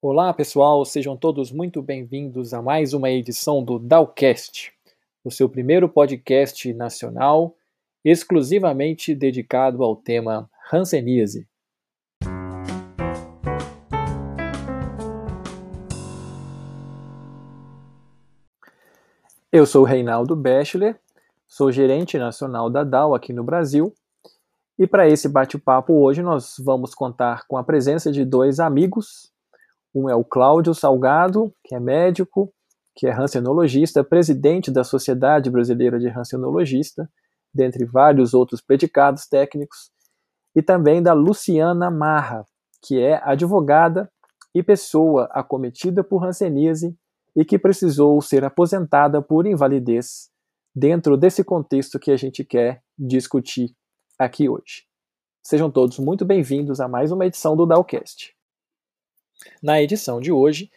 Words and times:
Olá, 0.00 0.32
pessoal, 0.32 0.84
sejam 0.84 1.16
todos 1.16 1.50
muito 1.50 1.82
bem-vindos 1.82 2.54
a 2.54 2.62
mais 2.62 2.94
uma 2.94 3.10
edição 3.10 3.64
do 3.64 3.80
Dalcast, 3.80 4.72
o 5.24 5.30
seu 5.32 5.48
primeiro 5.48 5.88
podcast 5.88 6.72
nacional 6.72 7.56
exclusivamente 8.04 9.12
dedicado 9.12 9.82
ao 9.82 9.96
tema 9.96 10.48
Hanseníase. 10.72 11.48
Eu 19.50 19.66
sou 19.66 19.82
Reinaldo 19.82 20.36
Bechler, 20.36 20.96
sou 21.48 21.72
gerente 21.72 22.16
nacional 22.16 22.70
da 22.70 22.84
DAO 22.84 23.16
aqui 23.16 23.32
no 23.32 23.42
Brasil, 23.42 23.92
e 24.78 24.86
para 24.86 25.08
esse 25.08 25.28
bate-papo 25.28 25.92
hoje 25.92 26.22
nós 26.22 26.54
vamos 26.60 26.94
contar 26.94 27.48
com 27.48 27.56
a 27.56 27.64
presença 27.64 28.12
de 28.12 28.24
dois 28.24 28.60
amigos 28.60 29.36
um 29.94 30.08
é 30.08 30.14
o 30.14 30.24
Cláudio 30.24 30.74
Salgado, 30.74 31.52
que 31.64 31.74
é 31.74 31.80
médico, 31.80 32.52
que 32.94 33.06
é 33.06 33.10
rancenologista, 33.10 34.02
presidente 34.02 34.70
da 34.70 34.84
Sociedade 34.84 35.50
Brasileira 35.50 35.98
de 35.98 36.08
Rancenologista, 36.08 37.08
dentre 37.54 37.84
vários 37.84 38.34
outros 38.34 38.60
predicados 38.60 39.26
técnicos, 39.26 39.90
e 40.54 40.62
também 40.62 41.02
da 41.02 41.12
Luciana 41.12 41.90
Marra, 41.90 42.44
que 42.82 43.00
é 43.00 43.20
advogada 43.22 44.10
e 44.54 44.62
pessoa 44.62 45.28
acometida 45.30 46.02
por 46.02 46.18
ranceníase 46.18 46.96
e 47.36 47.44
que 47.44 47.58
precisou 47.58 48.20
ser 48.20 48.44
aposentada 48.44 49.22
por 49.22 49.46
invalidez 49.46 50.30
dentro 50.74 51.16
desse 51.16 51.44
contexto 51.44 51.98
que 51.98 52.10
a 52.10 52.16
gente 52.16 52.44
quer 52.44 52.82
discutir 52.98 53.74
aqui 54.18 54.48
hoje. 54.48 54.86
Sejam 55.42 55.70
todos 55.70 55.98
muito 55.98 56.24
bem-vindos 56.24 56.80
a 56.80 56.88
mais 56.88 57.12
uma 57.12 57.26
edição 57.26 57.56
do 57.56 57.64
Dalcast. 57.64 58.37
Na 59.62 59.80
edição 59.80 60.20
de 60.20 60.32
hoje, 60.32 60.70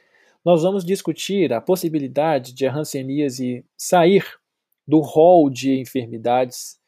nós 0.43 0.63
vamos 0.63 0.83
discutir 0.83 1.53
a 1.53 1.61
possibilidade 1.61 2.53
de 2.53 2.65
a 2.65 2.73
hanseníase 2.73 3.65
sair 3.77 4.25
do 4.87 4.99
rol 4.99 5.49
de 5.49 5.79
enfermidades 5.79 6.79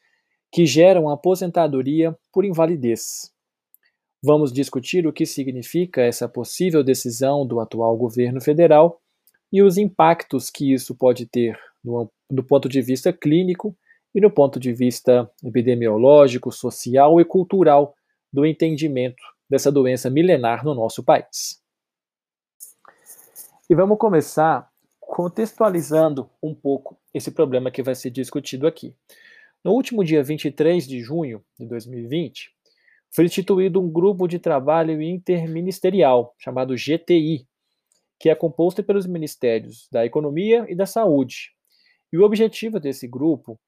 que 0.52 0.66
geram 0.66 1.08
aposentadoria 1.08 2.16
por 2.32 2.44
invalidez. 2.44 3.32
Vamos 4.22 4.52
discutir 4.52 5.06
o 5.06 5.12
que 5.12 5.26
significa 5.26 6.02
essa 6.02 6.28
possível 6.28 6.82
decisão 6.82 7.46
do 7.46 7.60
atual 7.60 7.96
governo 7.96 8.40
federal 8.40 9.00
e 9.52 9.62
os 9.62 9.76
impactos 9.78 10.50
que 10.50 10.72
isso 10.72 10.94
pode 10.94 11.26
ter 11.26 11.58
no, 11.84 12.10
do 12.30 12.42
ponto 12.42 12.68
de 12.68 12.80
vista 12.80 13.12
clínico 13.12 13.76
e 14.14 14.20
no 14.20 14.30
ponto 14.30 14.58
de 14.58 14.72
vista 14.72 15.30
epidemiológico, 15.44 16.50
social 16.50 17.20
e 17.20 17.24
cultural 17.24 17.94
do 18.32 18.46
entendimento 18.46 19.22
dessa 19.48 19.70
doença 19.70 20.08
milenar 20.08 20.64
no 20.64 20.74
nosso 20.74 21.02
país. 21.02 21.63
E 23.68 23.74
vamos 23.74 23.96
começar 23.96 24.70
contextualizando 25.00 26.28
um 26.42 26.54
pouco 26.54 26.98
esse 27.14 27.30
problema 27.30 27.70
que 27.70 27.82
vai 27.82 27.94
ser 27.94 28.10
discutido 28.10 28.66
aqui. 28.66 28.94
No 29.64 29.72
último 29.72 30.04
dia 30.04 30.22
23 30.22 30.86
de 30.86 31.00
junho 31.00 31.42
de 31.58 31.66
2020, 31.66 32.50
foi 33.10 33.24
instituído 33.24 33.80
um 33.80 33.90
grupo 33.90 34.28
de 34.28 34.38
trabalho 34.38 35.00
interministerial 35.00 36.34
chamado 36.38 36.74
GTI, 36.74 37.46
que 38.20 38.28
é 38.28 38.34
composto 38.34 38.84
pelos 38.84 39.06
ministérios 39.06 39.88
da 39.90 40.04
Economia 40.04 40.66
e 40.68 40.74
da 40.74 40.84
Saúde. 40.84 41.54
E 42.12 42.18
o 42.18 42.22
objetivo 42.22 42.78
desse 42.78 43.08
grupo 43.08 43.58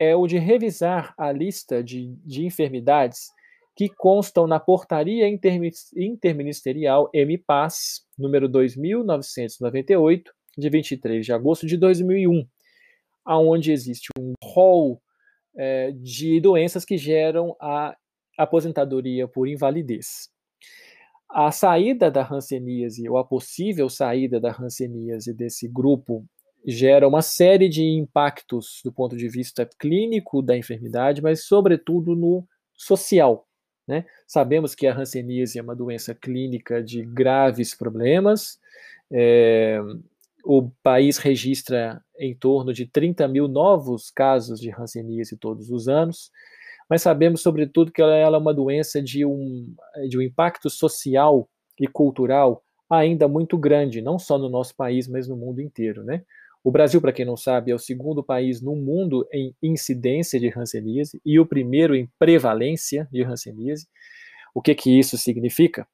é 0.00 0.16
o 0.16 0.26
de 0.26 0.36
revisar 0.36 1.14
a 1.16 1.30
lista 1.30 1.80
de, 1.80 2.16
de 2.24 2.44
enfermidades 2.44 3.30
que 3.76 3.88
constam 3.88 4.46
na 4.46 4.60
Portaria 4.60 5.28
Interministerial 5.28 7.10
MPAS, 7.12 8.06
número 8.16 8.48
2998, 8.48 10.32
de 10.56 10.70
23 10.70 11.26
de 11.26 11.32
agosto 11.32 11.66
de 11.66 11.76
2001, 11.76 12.46
aonde 13.24 13.72
existe 13.72 14.08
um 14.18 14.34
rol 14.42 15.02
é, 15.56 15.90
de 15.92 16.40
doenças 16.40 16.84
que 16.84 16.96
geram 16.96 17.56
a 17.60 17.96
aposentadoria 18.38 19.26
por 19.26 19.48
invalidez. 19.48 20.28
A 21.28 21.50
saída 21.50 22.10
da 22.10 22.22
hanseníase, 22.22 23.08
ou 23.08 23.18
a 23.18 23.24
possível 23.24 23.88
saída 23.88 24.38
da 24.38 24.52
hanseníase 24.52 25.34
desse 25.34 25.66
grupo, 25.66 26.24
gera 26.64 27.08
uma 27.08 27.22
série 27.22 27.68
de 27.68 27.82
impactos 27.82 28.80
do 28.84 28.92
ponto 28.92 29.16
de 29.16 29.28
vista 29.28 29.68
clínico 29.78 30.40
da 30.40 30.56
enfermidade, 30.56 31.20
mas, 31.20 31.44
sobretudo, 31.44 32.14
no 32.14 32.46
social. 32.72 33.46
Né? 33.86 34.04
Sabemos 34.26 34.74
que 34.74 34.86
a 34.86 34.96
hanseníase 34.96 35.58
é 35.58 35.62
uma 35.62 35.76
doença 35.76 36.14
clínica 36.14 36.82
de 36.82 37.02
graves 37.02 37.74
problemas. 37.74 38.58
É, 39.12 39.78
o 40.44 40.70
país 40.82 41.18
registra 41.18 42.02
em 42.18 42.34
torno 42.34 42.72
de 42.72 42.86
30 42.86 43.26
mil 43.28 43.48
novos 43.48 44.10
casos 44.10 44.60
de 44.60 44.70
hanseníase 44.70 45.36
todos 45.36 45.70
os 45.70 45.88
anos, 45.88 46.30
mas 46.88 47.02
sabemos, 47.02 47.40
sobretudo, 47.40 47.90
que 47.90 48.02
ela, 48.02 48.14
ela 48.14 48.36
é 48.36 48.40
uma 48.40 48.52
doença 48.52 49.00
de 49.02 49.24
um, 49.24 49.74
de 50.08 50.18
um 50.18 50.22
impacto 50.22 50.68
social 50.68 51.48
e 51.80 51.86
cultural 51.86 52.62
ainda 52.88 53.26
muito 53.26 53.56
grande, 53.56 54.02
não 54.02 54.18
só 54.18 54.38
no 54.38 54.48
nosso 54.48 54.76
país, 54.76 55.08
mas 55.08 55.26
no 55.26 55.36
mundo 55.36 55.60
inteiro. 55.60 56.04
Né? 56.04 56.22
O 56.64 56.70
Brasil, 56.70 56.98
para 56.98 57.12
quem 57.12 57.26
não 57.26 57.36
sabe, 57.36 57.70
é 57.70 57.74
o 57.74 57.78
segundo 57.78 58.24
país 58.24 58.62
no 58.62 58.74
mundo 58.74 59.28
em 59.30 59.54
incidência 59.62 60.40
de 60.40 60.48
hanseníase 60.48 61.20
e 61.22 61.38
o 61.38 61.44
primeiro 61.44 61.94
em 61.94 62.08
prevalência 62.18 63.06
de 63.12 63.22
hanseníase. 63.22 63.86
O 64.54 64.62
que, 64.62 64.74
que 64.74 64.98
isso 64.98 65.18
significa? 65.18 65.86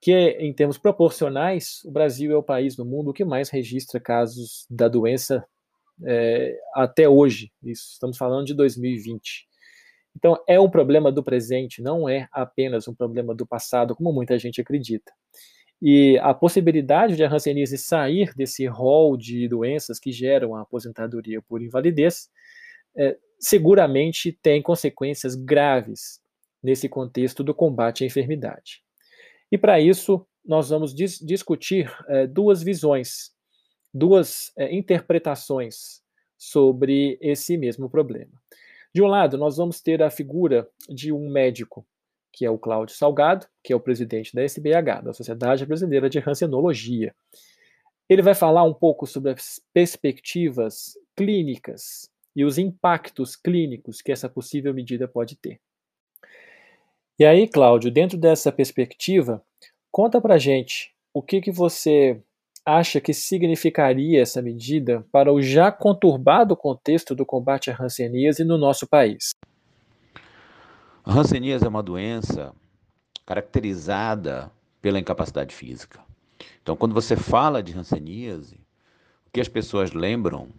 Que, 0.00 0.30
em 0.40 0.54
termos 0.54 0.78
proporcionais, 0.78 1.84
o 1.84 1.90
Brasil 1.90 2.32
é 2.32 2.36
o 2.36 2.42
país 2.42 2.78
no 2.78 2.84
mundo 2.86 3.12
que 3.12 3.26
mais 3.26 3.50
registra 3.50 4.00
casos 4.00 4.66
da 4.70 4.88
doença 4.88 5.44
é, 6.06 6.58
até 6.74 7.06
hoje. 7.06 7.52
Isso, 7.62 7.90
estamos 7.92 8.16
falando 8.16 8.46
de 8.46 8.54
2020. 8.54 9.46
Então, 10.16 10.42
é 10.48 10.58
um 10.58 10.70
problema 10.70 11.12
do 11.12 11.22
presente, 11.22 11.82
não 11.82 12.08
é 12.08 12.26
apenas 12.32 12.88
um 12.88 12.94
problema 12.94 13.34
do 13.34 13.46
passado, 13.46 13.94
como 13.94 14.14
muita 14.14 14.38
gente 14.38 14.62
acredita. 14.62 15.12
E 15.82 16.18
a 16.18 16.34
possibilidade 16.34 17.16
de 17.16 17.24
a 17.24 17.32
hanseníase 17.32 17.78
sair 17.78 18.34
desse 18.34 18.66
rol 18.66 19.16
de 19.16 19.48
doenças 19.48 19.98
que 19.98 20.12
geram 20.12 20.54
a 20.54 20.60
aposentadoria 20.60 21.40
por 21.40 21.62
invalidez 21.62 22.28
é, 22.96 23.16
seguramente 23.38 24.32
tem 24.42 24.60
consequências 24.60 25.34
graves 25.34 26.20
nesse 26.62 26.88
contexto 26.88 27.42
do 27.42 27.54
combate 27.54 28.04
à 28.04 28.06
enfermidade. 28.06 28.82
E 29.50 29.56
para 29.56 29.80
isso, 29.80 30.26
nós 30.44 30.68
vamos 30.68 30.94
dis 30.94 31.18
discutir 31.18 31.90
é, 32.08 32.26
duas 32.26 32.62
visões, 32.62 33.32
duas 33.92 34.52
é, 34.56 34.74
interpretações 34.74 36.02
sobre 36.36 37.18
esse 37.20 37.56
mesmo 37.56 37.88
problema. 37.88 38.32
De 38.94 39.02
um 39.02 39.06
lado, 39.06 39.38
nós 39.38 39.56
vamos 39.56 39.80
ter 39.80 40.02
a 40.02 40.10
figura 40.10 40.68
de 40.88 41.12
um 41.12 41.30
médico 41.30 41.86
que 42.32 42.44
é 42.44 42.50
o 42.50 42.58
Cláudio 42.58 42.94
Salgado, 42.94 43.46
que 43.62 43.72
é 43.72 43.76
o 43.76 43.80
presidente 43.80 44.34
da 44.34 44.42
SBH, 44.42 45.02
da 45.04 45.12
Sociedade 45.12 45.66
Brasileira 45.66 46.08
de 46.08 46.18
Rancenologia. 46.18 47.14
Ele 48.08 48.22
vai 48.22 48.34
falar 48.34 48.64
um 48.64 48.74
pouco 48.74 49.06
sobre 49.06 49.32
as 49.32 49.60
perspectivas 49.72 50.94
clínicas 51.16 52.10
e 52.34 52.44
os 52.44 52.58
impactos 52.58 53.36
clínicos 53.36 54.00
que 54.00 54.12
essa 54.12 54.28
possível 54.28 54.72
medida 54.72 55.06
pode 55.06 55.36
ter. 55.36 55.60
E 57.18 57.24
aí, 57.24 57.46
Cláudio, 57.46 57.90
dentro 57.90 58.16
dessa 58.16 58.50
perspectiva, 58.50 59.44
conta 59.92 60.20
pra 60.20 60.38
gente 60.38 60.94
o 61.12 61.22
que, 61.22 61.40
que 61.40 61.52
você 61.52 62.20
acha 62.64 63.00
que 63.00 63.12
significaria 63.12 64.22
essa 64.22 64.40
medida 64.40 65.04
para 65.10 65.32
o 65.32 65.42
já 65.42 65.70
conturbado 65.72 66.56
contexto 66.56 67.14
do 67.14 67.26
combate 67.26 67.70
à 67.70 67.76
hanseníase 67.80 68.44
no 68.44 68.56
nosso 68.56 68.88
país. 68.88 69.30
A 71.10 71.12
hanseníase 71.12 71.64
é 71.64 71.68
uma 71.68 71.82
doença 71.82 72.54
caracterizada 73.26 74.48
pela 74.80 74.96
incapacidade 74.96 75.52
física. 75.52 75.98
Então, 76.62 76.76
quando 76.76 76.94
você 76.94 77.16
fala 77.16 77.64
de 77.64 77.76
hanseníase, 77.76 78.54
o 79.26 79.30
que 79.32 79.40
as 79.40 79.48
pessoas 79.48 79.92
lembram 79.92 80.50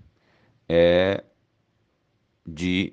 é 0.68 1.24
de 2.46 2.92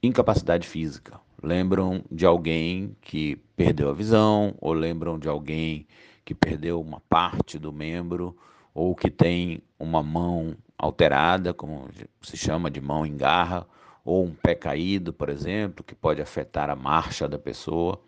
incapacidade 0.00 0.68
física. 0.68 1.20
Lembram 1.42 2.04
de 2.12 2.24
alguém 2.24 2.96
que 3.00 3.42
perdeu 3.56 3.90
a 3.90 3.92
visão, 3.92 4.54
ou 4.60 4.72
lembram 4.72 5.18
de 5.18 5.28
alguém 5.28 5.88
que 6.24 6.32
perdeu 6.32 6.80
uma 6.80 7.00
parte 7.08 7.58
do 7.58 7.72
membro, 7.72 8.36
ou 8.72 8.94
que 8.94 9.10
tem 9.10 9.60
uma 9.80 10.00
mão 10.00 10.56
alterada, 10.78 11.52
como 11.52 11.88
se 12.22 12.36
chama 12.36 12.70
de 12.70 12.80
mão 12.80 13.04
em 13.04 13.16
garra, 13.16 13.66
ou 14.04 14.24
um 14.24 14.34
pé 14.34 14.54
caído, 14.54 15.12
por 15.12 15.28
exemplo, 15.28 15.84
que 15.84 15.94
pode 15.94 16.20
afetar 16.20 16.68
a 16.68 16.76
marcha 16.76 17.28
da 17.28 17.38
pessoa. 17.38 18.00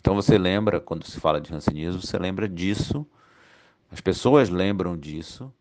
Então 0.00 0.14
você 0.14 0.36
lembra, 0.36 0.80
quando 0.80 1.04
se 1.04 1.20
fala 1.20 1.40
de 1.40 1.50
rancenismo, 1.50 2.02
você 2.02 2.18
lembra 2.18 2.48
disso, 2.48 3.06
as 3.90 4.00
pessoas 4.00 4.48
lembram 4.48 4.96
disso, 4.96 5.52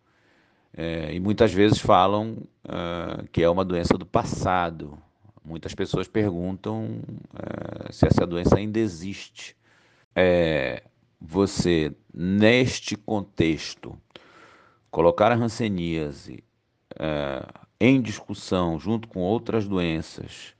é, 0.75 1.13
e 1.13 1.19
muitas 1.19 1.53
vezes 1.53 1.79
falam 1.79 2.37
uh, 2.65 3.27
que 3.31 3.41
é 3.41 3.49
uma 3.49 3.65
doença 3.65 3.97
do 3.97 4.05
passado. 4.05 4.97
Muitas 5.43 5.73
pessoas 5.73 6.07
perguntam 6.07 6.99
uh, 7.33 7.91
se 7.91 8.05
essa 8.05 8.27
doença 8.27 8.57
ainda 8.57 8.79
existe. 8.79 9.55
É, 10.15 10.83
você, 11.19 11.95
neste 12.13 12.95
contexto, 12.95 13.97
colocar 14.91 15.31
a 15.31 15.35
hanseníase 15.35 16.43
é, 16.95 17.43
em 17.79 18.01
discussão 18.01 18.79
junto 18.79 19.07
com 19.07 19.19
outras 19.19 19.67
doenças, 19.67 20.53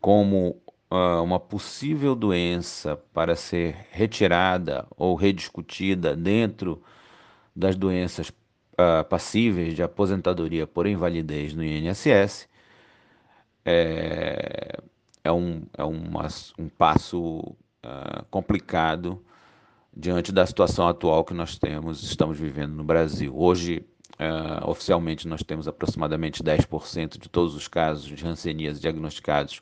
como 0.00 0.60
uh, 0.90 1.22
uma 1.22 1.40
possível 1.40 2.14
doença 2.14 2.96
para 3.12 3.34
ser 3.34 3.86
retirada 3.90 4.86
ou 4.96 5.14
rediscutida 5.14 6.14
dentro 6.14 6.82
das 7.54 7.76
doenças 7.76 8.28
uh, 8.28 9.04
passíveis 9.08 9.74
de 9.74 9.82
aposentadoria 9.82 10.66
por 10.66 10.86
invalidez 10.86 11.54
no 11.54 11.64
INSS, 11.64 12.48
é, 13.64 14.78
é, 15.22 15.32
um, 15.32 15.62
é 15.76 15.84
uma, 15.84 16.26
um 16.58 16.68
passo 16.68 17.38
uh, 17.84 18.24
complicado 18.30 19.24
diante 19.94 20.32
da 20.32 20.46
situação 20.46 20.88
atual 20.88 21.24
que 21.24 21.34
nós 21.34 21.58
temos, 21.58 22.02
estamos 22.02 22.38
vivendo 22.38 22.74
no 22.74 22.82
Brasil. 22.82 23.32
Hoje, 23.36 23.86
uh, 24.22 24.68
oficialmente, 24.68 25.26
nós 25.26 25.42
temos 25.42 25.66
aproximadamente 25.66 26.42
10% 26.42 27.18
de 27.18 27.28
todos 27.28 27.54
os 27.54 27.66
casos 27.68 28.04
de 28.04 28.14
rancenias 28.22 28.80
diagnosticados 28.80 29.60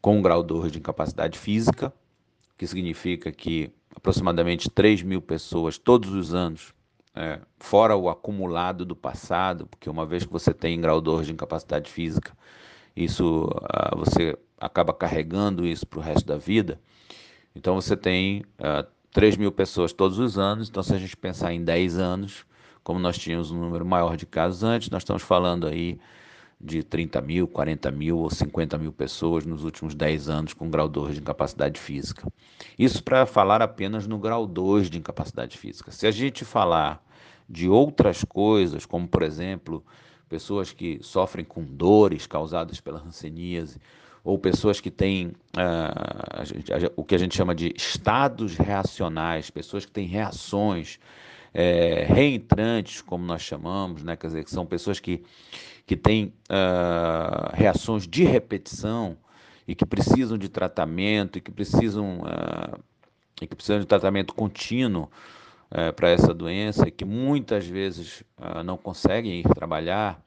com 0.00 0.20
grau 0.20 0.42
2 0.42 0.70
de 0.70 0.78
incapacidade 0.78 1.38
física, 1.38 1.92
que 2.58 2.66
significa 2.66 3.32
que 3.32 3.72
aproximadamente 3.94 4.68
3 4.68 5.02
mil 5.02 5.22
pessoas 5.22 5.78
todos 5.78 6.10
os 6.12 6.34
anos, 6.34 6.74
é, 7.14 7.40
fora 7.58 7.96
o 7.96 8.08
acumulado 8.08 8.84
do 8.84 8.96
passado, 8.96 9.66
porque 9.66 9.88
uma 9.88 10.04
vez 10.04 10.24
que 10.26 10.32
você 10.32 10.52
tem 10.52 10.80
grau 10.80 11.00
2 11.00 11.26
de 11.26 11.32
incapacidade 11.32 11.90
física, 11.90 12.36
isso 12.96 13.44
uh, 13.44 13.96
você 13.96 14.36
acaba 14.58 14.92
carregando 14.92 15.66
isso 15.66 15.86
para 15.86 15.98
o 15.98 16.02
resto 16.02 16.26
da 16.26 16.36
vida. 16.36 16.80
Então 17.54 17.74
você 17.80 17.96
tem 17.96 18.42
uh, 18.58 18.86
3 19.12 19.36
mil 19.36 19.52
pessoas 19.52 19.92
todos 19.92 20.18
os 20.18 20.38
anos, 20.38 20.68
então 20.68 20.82
se 20.82 20.92
a 20.92 20.98
gente 20.98 21.16
pensar 21.16 21.52
em 21.52 21.62
10 21.62 21.98
anos, 21.98 22.44
como 22.84 23.00
nós 23.00 23.16
tínhamos 23.18 23.50
um 23.50 23.58
número 23.58 23.84
maior 23.84 24.16
de 24.16 24.26
casos 24.26 24.62
antes, 24.62 24.90
nós 24.90 25.02
estamos 25.02 25.22
falando 25.22 25.66
aí 25.66 25.98
de 26.60 26.82
30 26.82 27.20
mil, 27.22 27.48
40 27.48 27.90
mil 27.90 28.18
ou 28.18 28.30
50 28.30 28.78
mil 28.78 28.92
pessoas 28.92 29.44
nos 29.44 29.64
últimos 29.64 29.94
10 29.94 30.28
anos 30.28 30.52
com 30.54 30.70
grau 30.70 30.88
2 30.88 31.14
de 31.14 31.20
incapacidade 31.20 31.80
física. 31.80 32.30
Isso 32.78 33.02
para 33.02 33.26
falar 33.26 33.62
apenas 33.62 34.06
no 34.06 34.18
grau 34.18 34.46
2 34.46 34.88
de 34.90 34.98
incapacidade 34.98 35.58
física. 35.58 35.90
Se 35.90 36.06
a 36.06 36.10
gente 36.10 36.44
falar 36.44 37.02
de 37.48 37.68
outras 37.68 38.22
coisas, 38.22 38.86
como 38.86 39.08
por 39.08 39.22
exemplo, 39.22 39.84
pessoas 40.28 40.72
que 40.72 40.98
sofrem 41.02 41.44
com 41.44 41.64
dores 41.64 42.26
causadas 42.26 42.80
pela 42.80 43.00
hanseníase, 43.00 43.78
ou 44.22 44.38
pessoas 44.38 44.80
que 44.80 44.90
têm 44.90 45.28
uh, 45.28 46.92
o 46.96 47.04
que 47.04 47.14
a 47.14 47.18
gente 47.18 47.36
chama 47.36 47.54
de 47.54 47.74
estados 47.76 48.56
reacionais, 48.56 49.50
pessoas 49.50 49.84
que 49.84 49.92
têm 49.92 50.06
reações 50.06 50.98
é, 51.54 52.04
reentrantes, 52.08 53.00
como 53.00 53.24
nós 53.24 53.40
chamamos, 53.40 54.02
né? 54.02 54.16
quer 54.16 54.26
dizer, 54.26 54.44
que 54.44 54.50
são 54.50 54.66
pessoas 54.66 54.98
que, 54.98 55.22
que 55.86 55.96
têm 55.96 56.34
uh, 56.50 57.54
reações 57.54 58.08
de 58.08 58.24
repetição 58.24 59.16
e 59.66 59.74
que 59.74 59.86
precisam 59.86 60.36
de 60.36 60.48
tratamento 60.48 61.38
e 61.38 61.40
que 61.40 61.52
precisam, 61.52 62.18
uh, 62.18 62.78
e 63.40 63.46
que 63.46 63.54
precisam 63.54 63.78
de 63.78 63.86
tratamento 63.86 64.34
contínuo 64.34 65.08
uh, 65.70 65.92
para 65.92 66.10
essa 66.10 66.34
doença 66.34 66.88
e 66.88 66.90
que 66.90 67.04
muitas 67.04 67.64
vezes 67.64 68.24
não 68.64 68.76
conseguem 68.76 69.38
ir 69.40 69.44
trabalhar, 69.54 70.20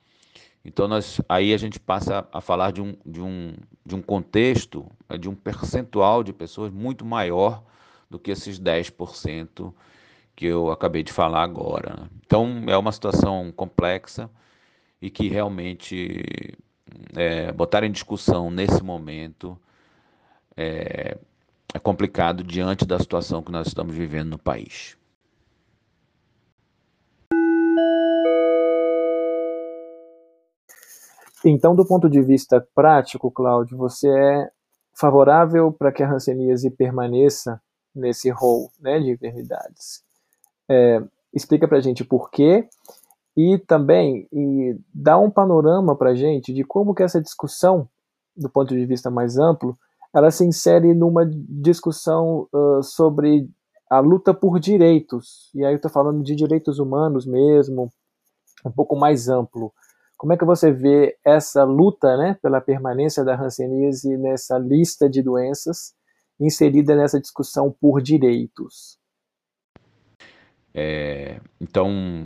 então, 0.68 0.85
nós, 0.85 1.21
aí 1.30 1.53
a 1.53 1.57
gente 1.57 1.80
passa 1.80 2.27
a 2.30 2.41
falar 2.41 2.71
de 2.71 2.81
um, 2.81 2.94
de 3.06 3.21
um, 3.21 3.53
de 3.85 3.95
um 3.95 4.01
contexto, 4.01 4.85
de 5.18 5.30
um 5.30 5.33
percentual 5.33 6.21
de 6.21 6.33
pessoas 6.33 6.73
muito 6.73 7.06
maior 7.06 7.63
do 8.09 8.19
que 8.19 8.31
esses 8.31 8.59
10% 8.59 9.73
que 10.38 10.45
eu 10.45 10.69
acabei 10.69 11.01
de 11.01 11.12
falar 11.12 11.42
agora. 11.42 11.95
Né? 12.00 12.10
Então, 12.24 12.63
é 12.68 12.78
uma 12.78 12.92
situação 12.92 13.51
complexa 13.51 14.30
e 15.01 15.10
que 15.10 15.28
realmente 15.28 16.56
é, 17.16 17.51
botar 17.51 17.84
em 17.84 17.92
discussão 17.92 18.51
nesse 18.51 18.84
momento 18.84 19.60
é, 20.56 21.18
é 21.74 21.80
complicado 21.80 22.44
diante 22.44 22.86
da 22.86 23.00
situação 23.00 23.42
que 23.42 23.51
nós 23.51 23.68
estamos 23.68 23.95
vivendo 23.95 24.30
no 24.30 24.38
país. 24.38 24.95
Então, 31.44 31.75
do 31.75 31.86
ponto 31.86 32.07
de 32.07 32.22
vista 32.22 32.66
prático, 32.75 33.31
Cláudio, 33.31 33.75
você 33.75 34.07
é 34.07 34.51
favorável 34.94 35.72
para 35.72 35.92
que 35.92 36.04
a 36.04 36.12
hanseníase 36.12 36.69
permaneça 36.69 37.60
nesse 37.95 38.30
rol 38.30 38.72
né, 38.80 39.00
de 39.00 39.12
enfermidades. 39.12 40.06
É, 40.69 41.02
explica 41.34 41.68
para 41.68 41.78
a 41.78 41.81
gente 41.81 42.04
por 42.04 42.30
quê 42.30 42.68
e 43.36 43.58
também 43.60 44.28
e 44.34 44.75
dá 44.94 45.18
um 45.18 45.30
panorama 45.30 45.96
para 45.96 46.10
a 46.10 46.16
gente 46.16 46.52
de 46.54 46.64
como 46.64 46.96
que 46.96 47.04
essa 47.04 47.22
discussão, 47.22 47.88
do 48.36 48.50
ponto 48.50 48.74
de 48.75 48.86
vista 48.86 49.12
mais 49.12 49.38
amplo, 49.38 49.78
ela 50.14 50.31
se 50.31 50.44
insere 50.44 50.94
numa 50.94 51.24
discussão 51.25 52.48
uh, 52.52 52.81
sobre 52.81 53.48
a 53.90 54.00
luta 54.00 54.34
por 54.34 54.60
direitos. 54.60 55.52
E 55.54 55.64
aí 55.64 55.74
eu 55.74 55.78
estou 55.78 55.92
falando 55.92 56.24
de 56.24 56.36
direitos 56.36 56.80
humanos 56.80 57.25
mesmo, 57.25 57.92
um 58.66 58.72
pouco 58.72 58.96
mais 58.96 59.30
amplo. 59.30 59.72
Como 60.18 60.34
é 60.34 60.38
que 60.38 60.46
você 60.46 60.72
vê 60.72 61.16
essa 61.24 61.64
luta 61.64 62.18
né, 62.18 62.38
pela 62.42 62.60
permanência 62.60 63.24
da 63.24 63.40
hanseníase 63.40 64.18
nessa 64.18 64.58
lista 64.58 65.08
de 65.08 65.22
doenças 65.22 65.94
inserida 66.40 66.96
nessa 66.96 67.22
discussão 67.22 67.74
por 67.80 68.02
direitos? 68.02 68.96
É, 70.74 71.40
então, 71.60 72.25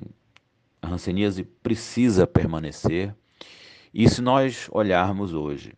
a 0.82 0.90
hanseníase 0.90 1.44
precisa 1.44 2.26
permanecer. 2.26 3.16
E 3.94 4.10
se 4.10 4.22
nós 4.22 4.68
olharmos 4.72 5.34
hoje, 5.34 5.74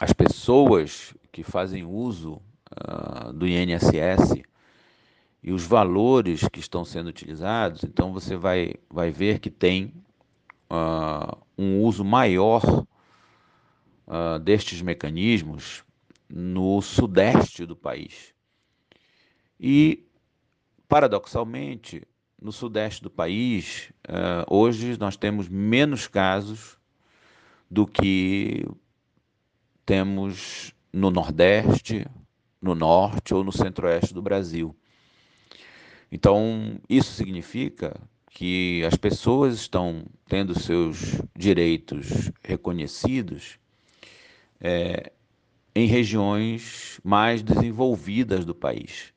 as 0.00 0.12
pessoas 0.12 1.14
que 1.30 1.42
fazem 1.42 1.84
uso 1.84 2.40
uh, 2.72 3.32
do 3.32 3.46
INSS 3.46 4.42
e 5.42 5.52
os 5.52 5.64
valores 5.64 6.46
que 6.48 6.60
estão 6.60 6.84
sendo 6.84 7.08
utilizados, 7.08 7.84
então 7.84 8.12
você 8.12 8.36
vai, 8.36 8.74
vai 8.90 9.10
ver 9.10 9.38
que 9.38 9.50
tem 9.50 9.92
uh, 10.70 11.36
um 11.56 11.82
uso 11.82 12.04
maior 12.04 12.62
uh, 14.06 14.38
destes 14.40 14.82
mecanismos 14.82 15.84
no 16.28 16.80
sudeste 16.80 17.66
do 17.66 17.76
país. 17.76 18.32
E, 19.60 20.04
paradoxalmente, 20.92 22.02
no 22.38 22.52
sudeste 22.52 23.02
do 23.02 23.08
país, 23.08 23.90
uh, 24.06 24.44
hoje 24.54 24.98
nós 24.98 25.16
temos 25.16 25.48
menos 25.48 26.06
casos 26.06 26.76
do 27.70 27.86
que 27.86 28.66
temos 29.86 30.74
no 30.92 31.10
Nordeste, 31.10 32.06
no 32.60 32.74
Norte 32.74 33.32
ou 33.32 33.42
no 33.42 33.50
Centro-Oeste 33.50 34.12
do 34.12 34.20
Brasil. 34.20 34.76
Então, 36.10 36.78
isso 36.90 37.12
significa 37.12 37.98
que 38.28 38.84
as 38.84 38.94
pessoas 38.94 39.54
estão 39.54 40.04
tendo 40.28 40.60
seus 40.60 41.22
direitos 41.34 42.30
reconhecidos 42.44 43.58
é, 44.60 45.10
em 45.74 45.86
regiões 45.86 47.00
mais 47.02 47.42
desenvolvidas 47.42 48.44
do 48.44 48.54
país. 48.54 49.11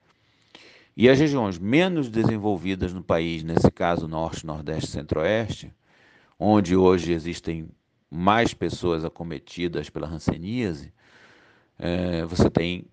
E 0.97 1.09
as 1.09 1.19
regiões 1.19 1.59
menos 1.59 2.09
desenvolvidas 2.09 2.93
no 2.93 3.03
país, 3.03 3.43
nesse 3.43 3.69
caso 3.69 4.07
Norte, 4.07 4.45
Nordeste, 4.45 4.91
Centro-Oeste, 4.91 5.73
onde 6.39 6.75
hoje 6.75 7.11
existem 7.11 7.69
mais 8.09 8.53
pessoas 8.53 9.03
acometidas 9.03 9.89
pela 9.89 10.07
hanseníase, 10.07 10.93
é, 11.77 12.23
você 12.25 12.49
tem 12.49 12.87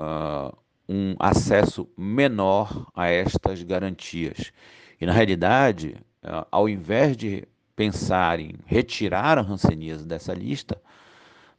uh, 0.00 0.56
um 0.88 1.14
acesso 1.18 1.86
menor 1.96 2.86
a 2.94 3.08
estas 3.08 3.62
garantias. 3.62 4.50
E 4.98 5.04
na 5.04 5.12
realidade, 5.12 5.96
eh, 6.22 6.46
ao 6.50 6.68
invés 6.68 7.16
de 7.16 7.46
pensar 7.76 8.40
em 8.40 8.54
retirar 8.64 9.38
a 9.38 9.42
hanseníase 9.42 10.06
dessa 10.06 10.32
lista, 10.32 10.80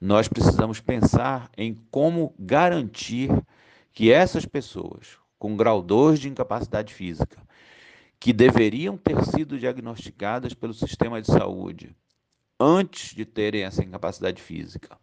nós 0.01 0.27
precisamos 0.27 0.81
pensar 0.81 1.49
em 1.55 1.77
como 1.91 2.33
garantir 2.39 3.29
que 3.93 4.11
essas 4.11 4.45
pessoas 4.45 5.19
com 5.39 5.55
grau 5.55 5.81
2 5.81 6.19
de 6.19 6.29
incapacidade 6.29 6.93
física, 6.93 7.41
que 8.19 8.33
deveriam 8.33 8.97
ter 8.97 9.23
sido 9.23 9.57
diagnosticadas 9.57 10.53
pelo 10.53 10.73
sistema 10.73 11.21
de 11.21 11.27
saúde 11.27 11.95
antes 12.59 13.15
de 13.15 13.23
terem 13.23 13.63
essa 13.63 13.81
incapacidade 13.81 14.41
física, 14.41 14.97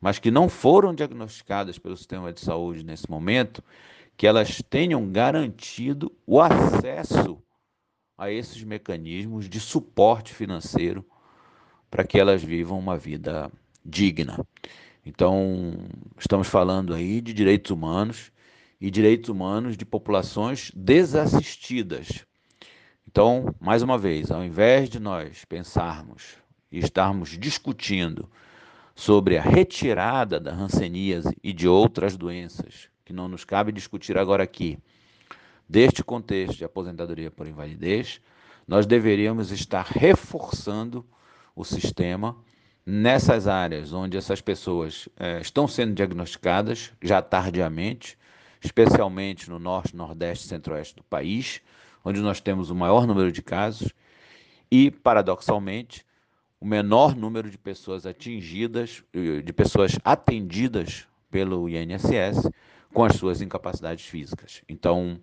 mas 0.00 0.20
que 0.20 0.30
não 0.30 0.48
foram 0.48 0.94
diagnosticadas 0.94 1.76
pelo 1.78 1.96
sistema 1.96 2.32
de 2.32 2.40
saúde 2.40 2.84
nesse 2.84 3.10
momento, 3.10 3.62
que 4.16 4.26
elas 4.26 4.62
tenham 4.70 5.10
garantido 5.10 6.12
o 6.24 6.40
acesso 6.40 7.42
a 8.16 8.30
esses 8.30 8.62
mecanismos 8.62 9.48
de 9.48 9.58
suporte 9.58 10.32
financeiro 10.32 11.04
para 11.90 12.04
que 12.04 12.20
elas 12.20 12.42
vivam 12.42 12.78
uma 12.78 12.96
vida 12.96 13.50
digna. 13.84 14.38
Então, 15.04 15.74
estamos 16.16 16.46
falando 16.46 16.94
aí 16.94 17.20
de 17.20 17.32
direitos 17.32 17.72
humanos 17.72 18.30
e 18.82 18.90
direitos 18.90 19.30
humanos 19.30 19.76
de 19.76 19.84
populações 19.84 20.72
desassistidas. 20.74 22.26
Então, 23.06 23.54
mais 23.60 23.80
uma 23.80 23.96
vez, 23.96 24.28
ao 24.28 24.44
invés 24.44 24.90
de 24.90 24.98
nós 24.98 25.44
pensarmos 25.44 26.34
e 26.68 26.80
estarmos 26.80 27.38
discutindo 27.38 28.28
sobre 28.92 29.38
a 29.38 29.42
retirada 29.42 30.40
da 30.40 30.52
hanseníase 30.52 31.32
e 31.44 31.52
de 31.52 31.68
outras 31.68 32.16
doenças, 32.16 32.88
que 33.04 33.12
não 33.12 33.28
nos 33.28 33.44
cabe 33.44 33.70
discutir 33.70 34.18
agora 34.18 34.42
aqui, 34.42 34.76
deste 35.68 36.02
contexto 36.02 36.58
de 36.58 36.64
aposentadoria 36.64 37.30
por 37.30 37.46
invalidez, 37.46 38.20
nós 38.66 38.84
deveríamos 38.84 39.52
estar 39.52 39.86
reforçando 39.86 41.06
o 41.54 41.64
sistema 41.64 42.36
nessas 42.84 43.46
áreas 43.46 43.92
onde 43.92 44.16
essas 44.16 44.40
pessoas 44.40 45.08
é, 45.16 45.40
estão 45.40 45.68
sendo 45.68 45.94
diagnosticadas 45.94 46.92
já 47.00 47.22
tardiamente, 47.22 48.18
especialmente 48.62 49.50
no 49.50 49.58
norte, 49.58 49.96
nordeste 49.96 50.46
e 50.46 50.48
centro-oeste 50.48 50.96
do 50.96 51.02
país, 51.02 51.60
onde 52.04 52.20
nós 52.20 52.40
temos 52.40 52.70
o 52.70 52.74
maior 52.74 53.06
número 53.06 53.32
de 53.32 53.42
casos 53.42 53.92
e, 54.70 54.90
paradoxalmente, 54.90 56.04
o 56.60 56.66
menor 56.66 57.16
número 57.16 57.50
de 57.50 57.58
pessoas 57.58 58.06
atingidas, 58.06 59.02
de 59.12 59.52
pessoas 59.52 59.98
atendidas 60.04 61.06
pelo 61.30 61.68
INSS 61.68 62.48
com 62.92 63.04
as 63.04 63.16
suas 63.16 63.40
incapacidades 63.40 64.06
físicas. 64.06 64.62
Então, 64.68 65.20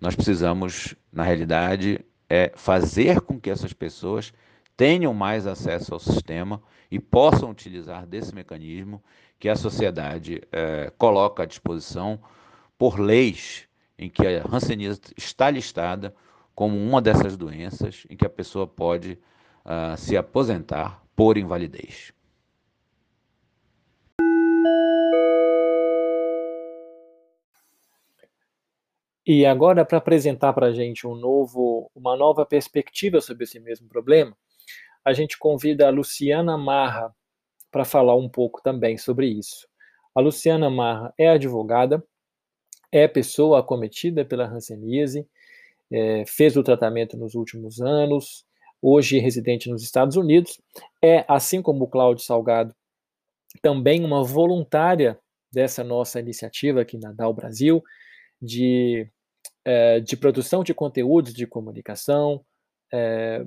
nós 0.00 0.14
precisamos, 0.14 0.94
na 1.12 1.22
realidade, 1.22 2.04
é 2.28 2.52
fazer 2.54 3.20
com 3.20 3.40
que 3.40 3.48
essas 3.48 3.72
pessoas 3.72 4.32
tenham 4.76 5.14
mais 5.14 5.46
acesso 5.46 5.94
ao 5.94 6.00
sistema 6.00 6.60
e 6.90 6.98
possam 6.98 7.50
utilizar 7.50 8.06
desse 8.06 8.34
mecanismo 8.34 9.02
que 9.38 9.48
a 9.48 9.56
sociedade 9.56 10.42
é, 10.52 10.92
coloca 10.98 11.44
à 11.44 11.46
disposição 11.46 12.20
por 12.84 13.00
leis 13.00 13.66
em 13.98 14.10
que 14.10 14.26
a 14.26 14.44
hanseníase 14.46 15.00
está 15.16 15.48
listada 15.48 16.14
como 16.54 16.76
uma 16.76 17.00
dessas 17.00 17.34
doenças 17.34 18.06
em 18.10 18.14
que 18.14 18.26
a 18.26 18.28
pessoa 18.28 18.66
pode 18.66 19.18
uh, 19.64 19.96
se 19.96 20.18
aposentar 20.18 21.02
por 21.16 21.38
invalidez. 21.38 22.12
E 29.26 29.46
agora, 29.46 29.82
para 29.86 29.96
apresentar 29.96 30.52
para 30.52 30.66
a 30.66 30.72
gente 30.72 31.06
um 31.06 31.14
novo, 31.14 31.90
uma 31.94 32.14
nova 32.14 32.44
perspectiva 32.44 33.18
sobre 33.22 33.44
esse 33.44 33.58
mesmo 33.58 33.88
problema, 33.88 34.36
a 35.02 35.14
gente 35.14 35.38
convida 35.38 35.86
a 35.86 35.90
Luciana 35.90 36.58
Marra 36.58 37.10
para 37.70 37.86
falar 37.86 38.14
um 38.14 38.28
pouco 38.28 38.60
também 38.62 38.98
sobre 38.98 39.28
isso. 39.28 39.66
A 40.14 40.20
Luciana 40.20 40.68
Marra 40.68 41.14
é 41.16 41.30
advogada, 41.30 42.04
é 42.94 43.08
pessoa 43.08 43.58
acometida 43.58 44.24
pela 44.24 44.46
hanseníase, 44.46 45.26
é, 45.90 46.24
fez 46.26 46.56
o 46.56 46.62
tratamento 46.62 47.16
nos 47.16 47.34
últimos 47.34 47.80
anos, 47.80 48.46
hoje 48.80 49.18
residente 49.18 49.68
nos 49.68 49.82
Estados 49.82 50.16
Unidos, 50.16 50.60
é, 51.02 51.24
assim 51.26 51.60
como 51.60 51.84
o 51.84 51.88
Cláudio 51.88 52.24
Salgado, 52.24 52.72
também 53.60 54.04
uma 54.04 54.22
voluntária 54.22 55.18
dessa 55.52 55.82
nossa 55.82 56.20
iniciativa 56.20 56.82
aqui 56.82 56.96
na 56.96 57.10
DAO 57.10 57.34
Brasil, 57.34 57.82
de, 58.40 59.10
é, 59.64 59.98
de 59.98 60.16
produção 60.16 60.62
de 60.62 60.72
conteúdos 60.72 61.34
de 61.34 61.48
comunicação, 61.48 62.44
é, 62.92 63.44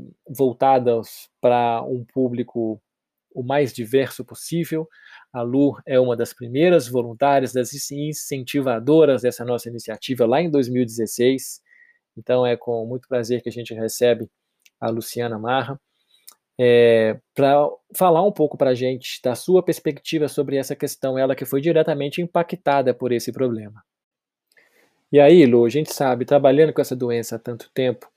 para 1.40 1.82
um 1.84 2.04
público 2.04 2.82
o 3.38 3.44
mais 3.44 3.72
diverso 3.72 4.26
possível. 4.26 4.90
A 5.32 5.44
Lu 5.44 5.78
é 5.86 6.00
uma 6.00 6.16
das 6.16 6.34
primeiras 6.34 6.88
voluntárias, 6.88 7.54
das 7.54 7.72
incentivadoras 7.92 9.22
dessa 9.22 9.46
nossa 9.46 9.70
iniciativa 9.70 10.26
lá 10.26 10.42
em 10.42 10.50
2016. 10.50 11.62
Então 12.18 12.44
é 12.44 12.58
com 12.58 12.84
muito 12.88 13.08
prazer 13.08 13.44
que 13.44 13.50
a 13.50 13.52
gente 13.52 13.76
recebe 13.76 14.28
a 14.82 14.90
Luciana 14.90 15.38
Marra 15.38 15.80
é, 16.60 17.20
para 17.36 17.70
falar 17.96 18.24
um 18.24 18.32
pouco 18.32 18.58
para 18.58 18.72
a 18.72 18.76
gente 18.76 19.22
da 19.24 19.36
sua 19.36 19.62
perspectiva 19.62 20.28
sobre 20.28 20.58
essa 20.58 20.76
questão, 20.76 21.16
ela 21.16 21.36
que 21.36 21.46
foi 21.46 21.62
diretamente 21.62 22.20
impactada 22.20 22.92
por 22.92 23.12
esse 23.12 23.32
problema. 23.32 23.84
E 25.12 25.20
aí, 25.20 25.46
Lu, 25.46 25.64
a 25.64 25.70
gente 25.70 25.94
sabe, 25.94 26.26
trabalhando 26.26 26.74
com 26.74 26.82
essa 26.82 26.96
doença 26.96 27.36
há 27.36 27.40
tanto 27.40 27.70
tempo, 27.72 28.10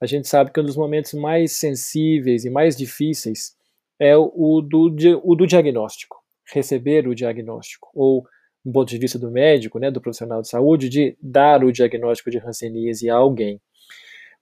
a 0.00 0.06
gente 0.06 0.26
sabe 0.26 0.50
que 0.50 0.60
um 0.60 0.64
dos 0.64 0.76
momentos 0.76 1.14
mais 1.14 1.52
sensíveis 1.52 2.44
e 2.44 2.50
mais 2.50 2.76
difíceis 2.76 3.56
é 4.04 4.16
o 4.16 4.60
do, 4.60 4.94
o 5.22 5.34
do 5.34 5.46
diagnóstico, 5.46 6.18
receber 6.52 7.08
o 7.08 7.14
diagnóstico, 7.14 7.88
ou, 7.94 8.22
do 8.64 8.72
ponto 8.72 8.88
de 8.88 8.98
vista 8.98 9.18
do 9.18 9.30
médico, 9.30 9.78
né, 9.78 9.90
do 9.90 10.00
profissional 10.00 10.42
de 10.42 10.48
saúde, 10.48 10.88
de 10.88 11.16
dar 11.22 11.64
o 11.64 11.72
diagnóstico 11.72 12.30
de 12.30 12.38
hanseníase 12.38 13.08
a 13.08 13.14
alguém. 13.14 13.60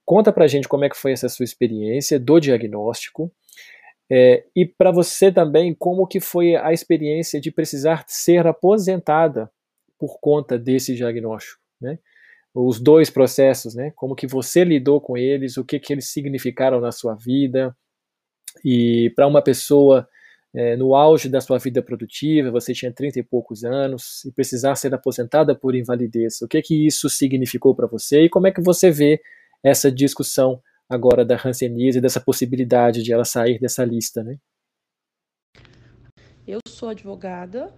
Conta 0.05 0.33
pra 0.33 0.47
gente 0.47 0.67
como 0.67 0.83
é 0.83 0.89
que 0.89 0.97
foi 0.97 1.13
essa 1.13 1.29
sua 1.29 1.45
experiência 1.45 2.19
do 2.19 2.39
diagnóstico, 2.39 3.31
é, 4.11 4.43
e 4.53 4.65
para 4.65 4.91
você 4.91 5.31
também, 5.31 5.73
como 5.73 6.05
que 6.05 6.19
foi 6.19 6.55
a 6.55 6.73
experiência 6.73 7.39
de 7.39 7.49
precisar 7.49 8.03
ser 8.07 8.45
aposentada 8.45 9.49
por 9.97 10.19
conta 10.19 10.59
desse 10.59 10.93
diagnóstico, 10.93 11.61
né? 11.79 11.97
os 12.53 12.79
dois 12.79 13.09
processos, 13.09 13.73
né? 13.73 13.91
Como 13.95 14.15
que 14.15 14.27
você 14.27 14.63
lidou 14.63 15.01
com 15.01 15.17
eles, 15.17 15.57
o 15.57 15.65
que 15.65 15.79
que 15.79 15.91
eles 15.91 16.11
significaram 16.11 16.79
na 16.79 16.91
sua 16.91 17.15
vida. 17.15 17.75
E 18.63 19.11
para 19.15 19.27
uma 19.27 19.41
pessoa 19.41 20.07
é, 20.53 20.75
no 20.75 20.95
auge 20.95 21.27
da 21.29 21.41
sua 21.41 21.57
vida 21.57 21.81
produtiva, 21.81 22.51
você 22.51 22.73
tinha 22.73 22.91
30 22.91 23.19
e 23.19 23.23
poucos 23.23 23.63
anos 23.63 24.23
e 24.25 24.31
precisar 24.31 24.75
ser 24.75 24.93
aposentada 24.93 25.55
por 25.55 25.75
invalidez, 25.75 26.41
o 26.41 26.47
que 26.47 26.61
que 26.61 26.85
isso 26.85 27.09
significou 27.09 27.73
para 27.73 27.87
você 27.87 28.25
e 28.25 28.29
como 28.29 28.47
é 28.47 28.51
que 28.51 28.61
você 28.61 28.91
vê 28.91 29.19
essa 29.63 29.91
discussão 29.91 30.61
agora 30.87 31.25
da 31.25 31.35
Hanseníase 31.43 31.97
e 31.97 32.01
dessa 32.01 32.19
possibilidade 32.19 33.01
de 33.01 33.11
ela 33.11 33.25
sair 33.25 33.59
dessa 33.59 33.83
lista, 33.83 34.23
né? 34.23 34.37
Eu 36.45 36.59
sou 36.67 36.89
advogada, 36.89 37.73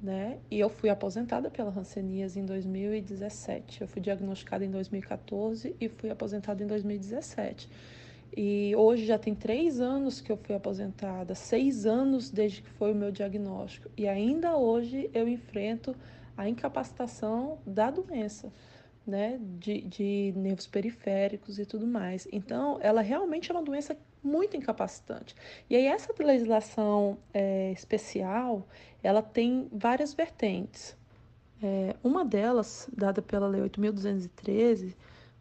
né? 0.00 0.38
E 0.50 0.60
eu 0.60 0.70
fui 0.70 0.88
aposentada 0.88 1.50
pela 1.50 1.70
Hanseníase 1.70 2.38
em 2.38 2.46
2017. 2.46 3.82
Eu 3.82 3.88
fui 3.88 4.00
diagnosticada 4.00 4.64
em 4.64 4.70
2014 4.70 5.74
e 5.80 5.88
fui 5.88 6.08
aposentada 6.08 6.62
em 6.62 6.66
2017. 6.66 7.68
E 8.34 8.74
hoje 8.76 9.04
já 9.04 9.18
tem 9.18 9.34
três 9.34 9.80
anos 9.80 10.20
que 10.20 10.30
eu 10.30 10.36
fui 10.36 10.54
aposentada, 10.54 11.34
seis 11.34 11.86
anos 11.86 12.30
desde 12.30 12.62
que 12.62 12.70
foi 12.70 12.92
o 12.92 12.94
meu 12.94 13.10
diagnóstico. 13.10 13.90
E 13.96 14.08
ainda 14.08 14.56
hoje 14.56 15.10
eu 15.12 15.28
enfrento 15.28 15.94
a 16.36 16.48
incapacitação 16.48 17.58
da 17.66 17.90
doença, 17.90 18.52
né? 19.06 19.38
De, 19.40 19.80
de 19.82 20.32
nervos 20.36 20.66
periféricos 20.66 21.58
e 21.58 21.64
tudo 21.64 21.86
mais. 21.86 22.28
Então, 22.30 22.78
ela 22.80 23.00
realmente 23.00 23.50
é 23.50 23.54
uma 23.54 23.62
doença 23.62 23.96
muito 24.22 24.56
incapacitante. 24.56 25.34
E 25.70 25.76
aí 25.76 25.86
essa 25.86 26.12
legislação 26.18 27.16
é, 27.32 27.70
especial, 27.72 28.66
ela 29.02 29.22
tem 29.22 29.68
várias 29.72 30.12
vertentes. 30.12 30.96
É, 31.62 31.94
uma 32.04 32.24
delas, 32.24 32.88
dada 32.92 33.22
pela 33.22 33.46
Lei 33.46 33.62
8.213, 33.62 34.94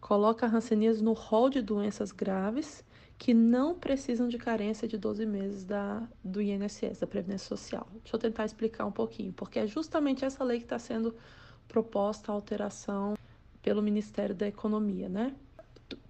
coloca 0.06 0.46
a 0.46 1.02
no 1.02 1.14
rol 1.14 1.50
de 1.50 1.64
doenças 1.64 2.12
graves 2.12 2.86
que 3.18 3.34
não 3.34 3.74
precisam 3.74 4.28
de 4.28 4.38
carência 4.38 4.88
de 4.88 5.00
12 5.00 5.26
meses 5.26 5.64
da, 5.66 6.08
do 6.24 6.40
INSS, 6.40 7.00
da 7.00 7.08
Previdência 7.08 7.48
Social. 7.48 7.88
Deixa 8.04 8.16
eu 8.16 8.20
tentar 8.20 8.46
explicar 8.46 8.86
um 8.86 8.92
pouquinho, 8.92 9.34
porque 9.34 9.58
é 9.58 9.66
justamente 9.66 10.24
essa 10.24 10.44
lei 10.44 10.60
que 10.60 10.66
está 10.66 10.78
sendo 10.78 11.16
proposta 11.68 12.32
a 12.32 12.36
alteração 12.36 13.18
pelo 13.64 13.82
Ministério 13.82 14.36
da 14.36 14.48
Economia, 14.48 15.10
né? 15.10 15.34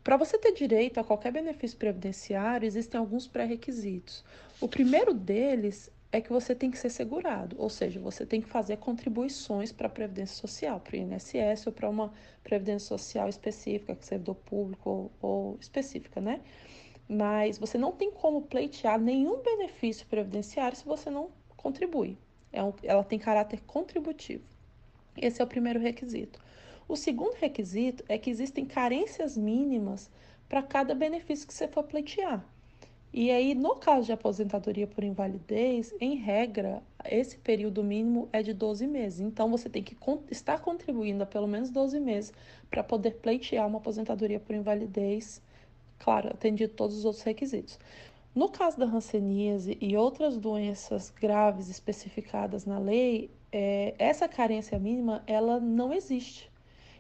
Para 0.04 0.18
você 0.18 0.38
ter 0.38 0.52
direito 0.52 1.00
a 1.00 1.04
qualquer 1.04 1.32
benefício 1.32 1.78
previdenciário, 1.78 2.66
existem 2.66 3.00
alguns 3.00 3.28
pré-requisitos. 3.28 4.26
O 4.60 4.68
primeiro 4.68 5.14
deles 5.14 5.90
é 6.16 6.22
que 6.22 6.32
você 6.32 6.56
tem 6.56 6.72
que 6.72 6.78
ser 6.78 6.90
segurado, 6.90 7.56
ou 7.60 7.70
seja, 7.70 8.00
você 8.00 8.26
tem 8.26 8.40
que 8.40 8.48
fazer 8.48 8.78
contribuições 8.78 9.74
para 9.74 9.88
a 9.88 9.90
Previdência 9.90 10.36
Social, 10.36 10.80
para 10.80 10.94
o 10.94 10.98
INSS 10.98 11.68
ou 11.68 11.74
para 11.74 11.90
uma 11.90 12.14
Previdência 12.42 12.88
Social 12.88 13.28
específica, 13.28 13.96
que 13.96 14.06
servidor 14.06 14.36
público 14.36 14.90
ou, 14.90 15.12
ou 15.22 15.58
específica, 15.60 16.22
né? 16.22 16.40
Mas 17.08 17.58
você 17.58 17.78
não 17.78 17.92
tem 17.92 18.12
como 18.12 18.44
pleitear 18.44 19.00
nenhum 19.00 19.42
benefício 19.42 20.08
previdenciário 20.08 20.78
se 20.78 20.86
você 20.86 21.10
não 21.10 21.32
contribui. 21.58 22.18
É 22.52 22.64
um, 22.64 22.74
ela 22.82 23.04
tem 23.04 23.20
caráter 23.20 23.60
contributivo. 23.68 24.44
Esse 25.18 25.42
é 25.42 25.44
o 25.44 25.48
primeiro 25.48 25.80
requisito. 25.80 26.40
O 26.88 26.96
segundo 26.96 27.36
requisito 27.36 28.06
é 28.08 28.18
que 28.18 28.30
existem 28.30 28.66
carências 28.66 29.36
mínimas 29.36 30.10
para 30.48 30.64
cada 30.64 30.96
benefício 30.96 31.46
que 31.46 31.54
você 31.54 31.68
for 31.68 31.84
pleitear. 31.84 32.46
E 33.18 33.32
aí, 33.32 33.56
no 33.56 33.78
caso 33.78 34.08
de 34.08 34.12
aposentadoria 34.12 34.86
por 34.86 35.02
invalidez, 35.02 35.96
em 36.02 36.16
regra, 36.18 36.84
esse 37.06 37.38
período 37.38 37.82
mínimo 37.82 38.28
é 38.34 38.44
de 38.44 38.54
12 38.54 38.86
meses. 38.86 39.22
Então, 39.22 39.50
você 39.50 39.70
tem 39.70 39.82
que 39.82 39.96
estar 40.30 40.60
contribuindo 40.60 41.24
há 41.24 41.26
pelo 41.26 41.48
menos 41.48 41.70
12 41.70 41.98
meses 41.98 42.34
para 42.70 42.84
poder 42.84 43.12
pleitear 43.22 43.66
uma 43.68 43.78
aposentadoria 43.78 44.38
por 44.38 44.54
invalidez, 44.54 45.42
claro, 45.98 46.28
atendido 46.30 46.74
todos 46.74 46.98
os 46.98 47.06
outros 47.06 47.24
requisitos. 47.24 47.80
No 48.36 48.50
caso 48.50 48.78
da 48.78 48.86
hanseníase 48.86 49.78
e 49.80 49.96
outras 49.96 50.38
doenças 50.38 51.10
graves 51.10 51.70
especificadas 51.70 52.66
na 52.66 52.80
lei, 52.80 53.32
é, 53.50 53.96
essa 53.98 54.28
carência 54.28 54.78
mínima 54.78 55.24
ela 55.26 55.58
não 55.60 55.94
existe 55.94 56.52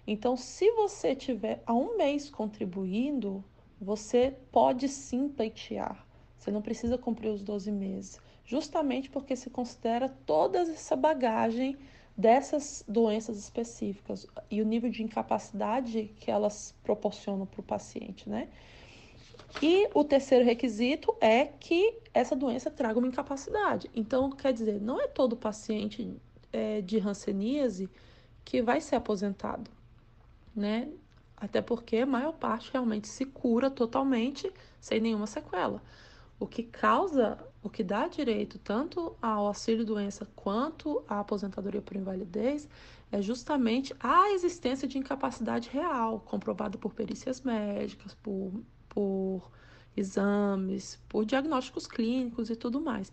Então, 0.08 0.38
se 0.38 0.72
você 0.72 1.14
tiver 1.16 1.62
há 1.66 1.74
um 1.74 1.98
mês 1.98 2.30
contribuindo, 2.30 3.44
você 3.82 4.34
pode 4.52 4.88
sim 4.88 5.28
pleitear. 5.30 6.05
Você 6.46 6.52
não 6.52 6.62
precisa 6.62 6.96
cumprir 6.96 7.30
os 7.30 7.42
12 7.42 7.72
meses, 7.72 8.22
justamente 8.46 9.10
porque 9.10 9.36
se 9.36 9.50
considera 9.50 10.08
toda 10.28 10.60
essa 10.60 10.96
bagagem 10.96 11.76
dessas 12.16 12.86
doenças 12.88 13.40
específicas 13.40 14.28
e 14.52 14.62
o 14.62 14.66
nível 14.66 14.92
de 14.92 15.02
incapacidade 15.02 16.14
que 16.20 16.30
elas 16.30 16.76
proporcionam 16.84 17.48
para 17.48 17.62
o 17.62 17.64
paciente, 17.64 18.30
né? 18.30 18.48
E 19.60 19.90
o 19.96 20.04
terceiro 20.04 20.46
requisito 20.46 21.16
é 21.20 21.46
que 21.46 21.98
essa 22.14 22.36
doença 22.36 22.70
traga 22.70 23.00
uma 23.00 23.08
incapacidade. 23.08 23.90
Então, 23.96 24.30
quer 24.30 24.54
dizer, 24.54 24.80
não 24.80 25.02
é 25.02 25.08
todo 25.08 25.36
paciente 25.36 26.16
é, 26.54 26.80
de 26.80 27.00
hanseníase 27.00 27.90
que 28.44 28.62
vai 28.62 28.80
ser 28.82 28.98
aposentado, 28.98 29.72
né? 30.56 30.90
Até 31.36 31.60
porque 31.60 31.98
a 31.98 32.06
maior 32.06 32.34
parte 32.34 32.70
realmente 32.72 33.08
se 33.08 33.26
cura 33.26 33.72
totalmente 33.72 34.54
sem 34.80 35.00
nenhuma 35.00 35.26
sequela. 35.26 35.82
O 36.40 36.46
que 36.46 36.64
causa, 36.64 37.38
o 37.64 37.70
que 37.70 37.84
dá 37.84 38.08
direito 38.08 38.60
tanto 38.60 39.16
ao 39.22 39.48
auxílio-doença 39.48 40.28
quanto 40.36 41.04
à 41.08 41.20
aposentadoria 41.20 41.82
por 41.82 41.96
invalidez 41.96 42.68
é 43.12 43.22
justamente 43.22 43.96
a 44.00 44.32
existência 44.32 44.88
de 44.88 44.98
incapacidade 44.98 45.70
real, 45.70 46.20
comprovada 46.20 46.78
por 46.78 46.94
perícias 46.94 47.42
médicas, 47.42 48.14
por, 48.16 48.52
por 48.90 49.50
exames, 49.96 51.00
por 51.08 51.26
diagnósticos 51.26 51.88
clínicos 51.88 52.50
e 52.50 52.56
tudo 52.56 52.82
mais. 52.82 53.12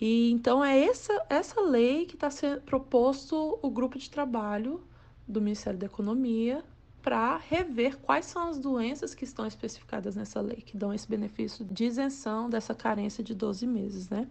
E 0.00 0.30
então 0.30 0.62
é 0.62 0.78
essa, 0.84 1.26
essa 1.30 1.60
lei 1.60 2.06
que 2.06 2.14
está 2.14 2.30
sendo 2.30 2.60
proposto 2.62 3.58
o 3.62 3.70
grupo 3.70 3.98
de 3.98 4.10
trabalho 4.10 4.82
do 5.26 5.40
Ministério 5.40 5.78
da 5.78 5.86
Economia 5.86 6.62
para 7.02 7.36
rever 7.36 7.98
quais 7.98 8.26
são 8.26 8.48
as 8.48 8.58
doenças 8.58 9.14
que 9.14 9.24
estão 9.24 9.44
especificadas 9.44 10.14
nessa 10.14 10.40
lei, 10.40 10.58
que 10.58 10.76
dão 10.76 10.94
esse 10.94 11.08
benefício 11.08 11.64
de 11.64 11.84
isenção 11.84 12.48
dessa 12.48 12.74
carência 12.74 13.24
de 13.24 13.34
12 13.34 13.66
meses, 13.66 14.08
né? 14.08 14.28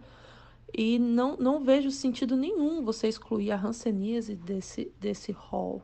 E 0.74 0.98
não, 0.98 1.36
não 1.36 1.62
vejo 1.62 1.90
sentido 1.90 2.34
nenhum 2.34 2.82
você 2.82 3.06
excluir 3.06 3.52
a 3.52 3.60
hanseníase 3.60 4.34
desse, 4.34 4.90
desse 4.98 5.30
rol, 5.30 5.82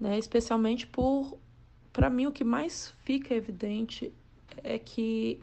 né? 0.00 0.18
Especialmente 0.18 0.86
por, 0.86 1.38
para 1.92 2.08
mim, 2.08 2.26
o 2.26 2.32
que 2.32 2.42
mais 2.42 2.94
fica 3.04 3.34
evidente 3.34 4.10
é 4.62 4.78
que, 4.78 5.38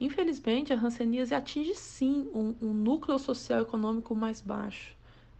infelizmente, 0.00 0.72
a 0.72 0.76
hanseníase 0.76 1.34
atinge 1.34 1.76
sim 1.76 2.28
um, 2.34 2.52
um 2.60 2.74
núcleo 2.74 3.16
social 3.16 3.62
econômico 3.62 4.12
mais 4.12 4.40
baixo 4.40 4.95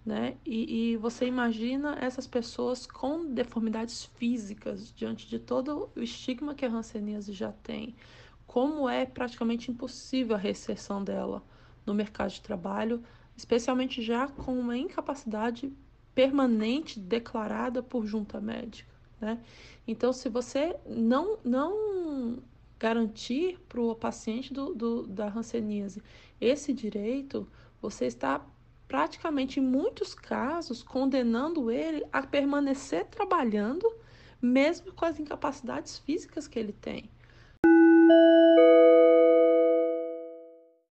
né? 0.07 0.37
E, 0.47 0.93
e, 0.93 0.97
você 0.97 1.27
imagina 1.27 1.99
essas 2.01 2.29
pessoas 2.29 2.87
com 2.87 3.27
deformidades 3.27 4.05
físicas 4.05 4.95
diante 4.95 5.27
de 5.27 5.41
todo 5.41 5.91
o 5.97 6.01
estigma 6.01 6.55
que 6.55 6.65
a 6.65 6.71
hanseníase 6.71 7.33
já 7.33 7.51
tem, 7.51 7.97
como 8.47 8.89
é 8.89 9.05
praticamente 9.05 9.69
impossível 9.69 10.37
a 10.37 10.39
reinserção 10.39 11.03
dela 11.03 11.43
no 11.85 11.93
mercado 11.93 12.31
de 12.31 12.41
trabalho, 12.41 13.03
especialmente 13.37 14.01
já 14.01 14.29
com 14.29 14.57
uma 14.57 14.79
incapacidade 14.79 15.73
permanente 16.15 17.01
declarada 17.01 17.83
por 17.83 18.07
junta 18.07 18.41
médica, 18.41 18.95
né? 19.21 19.43
Então, 19.89 20.13
se 20.13 20.29
você 20.29 20.77
não 20.87 21.39
não 21.45 22.39
garantir 22.79 23.59
para 23.69 23.81
o 23.81 23.95
paciente 23.95 24.55
do, 24.55 24.75
do, 24.75 25.07
da 25.07 25.29
hanseníase 25.29 26.01
esse 26.41 26.73
direito, 26.73 27.49
você 27.81 28.07
está 28.07 28.45
praticamente 28.89 29.61
em 29.61 29.63
muitos 29.63 30.15
casos 30.15 30.83
condenando 30.83 31.71
ele 31.71 32.05
a 32.13 32.23
permanecer 32.23 33.07
trabalhando, 33.07 33.87
mesmo 34.41 34.93
com 34.93 35.05
as 35.05 35.19
incapacidades 35.19 35.99
físicas 35.99 36.47
que 36.47 36.59
ele 36.59 36.73
tem. 36.73 37.11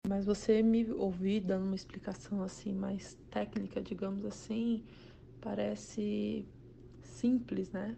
Mas 0.08 0.24
você 0.24 0.62
me 0.62 0.90
ouvir 0.92 1.40
dando 1.40 1.64
uma 1.64 1.76
explicação 1.76 2.42
assim 2.42 2.72
mais 2.72 3.18
técnica, 3.30 3.80
digamos 3.80 4.24
assim, 4.24 4.84
parece 5.40 6.46
simples, 7.00 7.70
né? 7.72 7.96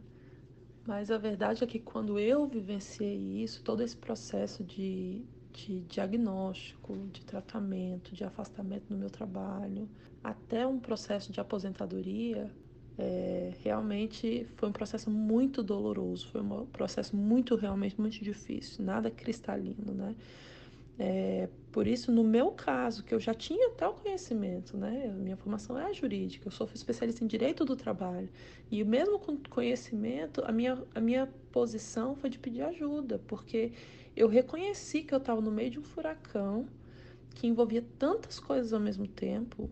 Mas 0.86 1.10
a 1.10 1.18
verdade 1.18 1.64
é 1.64 1.66
que 1.66 1.78
quando 1.78 2.18
eu 2.18 2.46
vivenciei 2.46 3.42
isso, 3.42 3.62
todo 3.62 3.82
esse 3.82 3.96
processo 3.96 4.62
de 4.62 5.24
de 5.54 5.80
diagnóstico, 5.82 7.08
de 7.12 7.24
tratamento, 7.24 8.14
de 8.14 8.24
afastamento 8.24 8.86
no 8.90 8.96
meu 8.98 9.10
trabalho, 9.10 9.88
até 10.22 10.66
um 10.66 10.80
processo 10.80 11.32
de 11.32 11.40
aposentadoria, 11.40 12.54
é, 12.98 13.52
realmente 13.62 14.46
foi 14.56 14.68
um 14.68 14.72
processo 14.72 15.10
muito 15.10 15.62
doloroso, 15.62 16.28
foi 16.28 16.40
um 16.42 16.66
processo 16.66 17.16
muito, 17.16 17.56
realmente, 17.56 18.00
muito 18.00 18.22
difícil, 18.22 18.84
nada 18.84 19.10
cristalino, 19.10 19.94
né? 19.94 20.16
É, 20.98 21.48
por 21.72 21.86
isso, 21.88 22.12
no 22.12 22.22
meu 22.22 22.52
caso, 22.52 23.02
que 23.04 23.12
eu 23.12 23.18
já 23.18 23.34
tinha 23.34 23.70
tal 23.70 23.94
conhecimento, 23.94 24.76
né? 24.76 25.08
Minha 25.08 25.36
formação 25.36 25.76
é 25.78 25.92
jurídica, 25.92 26.46
eu 26.46 26.52
sou 26.52 26.68
especialista 26.72 27.24
em 27.24 27.26
direito 27.26 27.64
do 27.64 27.74
trabalho. 27.76 28.28
E 28.70 28.84
mesmo 28.84 29.18
com 29.18 29.36
conhecimento, 29.36 30.42
a 30.44 30.52
minha, 30.52 30.82
a 30.94 31.00
minha 31.00 31.26
posição 31.50 32.14
foi 32.14 32.30
de 32.30 32.38
pedir 32.38 32.62
ajuda, 32.62 33.18
porque 33.26 33.72
eu 34.16 34.28
reconheci 34.28 35.02
que 35.02 35.12
eu 35.14 35.18
estava 35.18 35.40
no 35.40 35.50
meio 35.50 35.70
de 35.70 35.78
um 35.80 35.82
furacão 35.82 36.68
que 37.34 37.46
envolvia 37.48 37.84
tantas 37.98 38.38
coisas 38.38 38.72
ao 38.72 38.80
mesmo 38.80 39.06
tempo, 39.08 39.68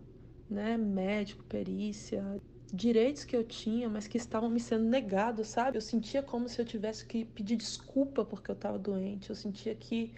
né? 0.49 0.77
Médico, 0.77 1.43
perícia, 1.45 2.41
direitos 2.73 3.23
que 3.23 3.35
eu 3.35 3.43
tinha, 3.43 3.89
mas 3.89 4.07
que 4.07 4.17
estavam 4.17 4.49
me 4.49 4.59
sendo 4.59 4.83
negados, 4.85 5.47
sabe? 5.47 5.77
Eu 5.77 5.81
sentia 5.81 6.21
como 6.21 6.49
se 6.49 6.59
eu 6.61 6.65
tivesse 6.65 7.05
que 7.05 7.23
pedir 7.23 7.55
desculpa 7.55 8.25
porque 8.25 8.51
eu 8.51 8.55
estava 8.55 8.77
doente. 8.77 9.29
Eu 9.29 9.35
sentia 9.35 9.73
que 9.75 10.13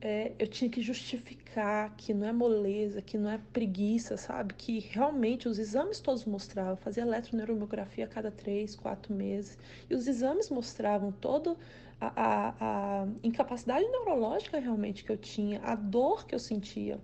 é, 0.00 0.32
eu 0.38 0.46
tinha 0.46 0.70
que 0.70 0.80
justificar 0.80 1.94
que 1.96 2.14
não 2.14 2.28
é 2.28 2.32
moleza, 2.32 3.02
que 3.02 3.18
não 3.18 3.30
é 3.30 3.38
preguiça, 3.52 4.16
sabe? 4.16 4.54
Que 4.54 4.78
realmente 4.78 5.48
os 5.48 5.58
exames 5.58 5.98
todos 5.98 6.24
mostravam, 6.24 6.76
fazia 6.76 7.02
eletroneuromiografia 7.02 8.04
a 8.04 8.08
cada 8.08 8.30
três, 8.30 8.76
quatro 8.76 9.12
meses, 9.12 9.58
e 9.90 9.94
os 9.94 10.06
exames 10.06 10.50
mostravam 10.50 11.10
todo 11.10 11.58
a, 12.00 12.12
a, 12.14 13.02
a 13.02 13.08
incapacidade 13.24 13.84
neurológica 13.88 14.58
realmente 14.60 15.02
que 15.02 15.10
eu 15.10 15.16
tinha, 15.16 15.60
a 15.62 15.74
dor 15.74 16.26
que 16.26 16.34
eu 16.34 16.38
sentia. 16.38 17.00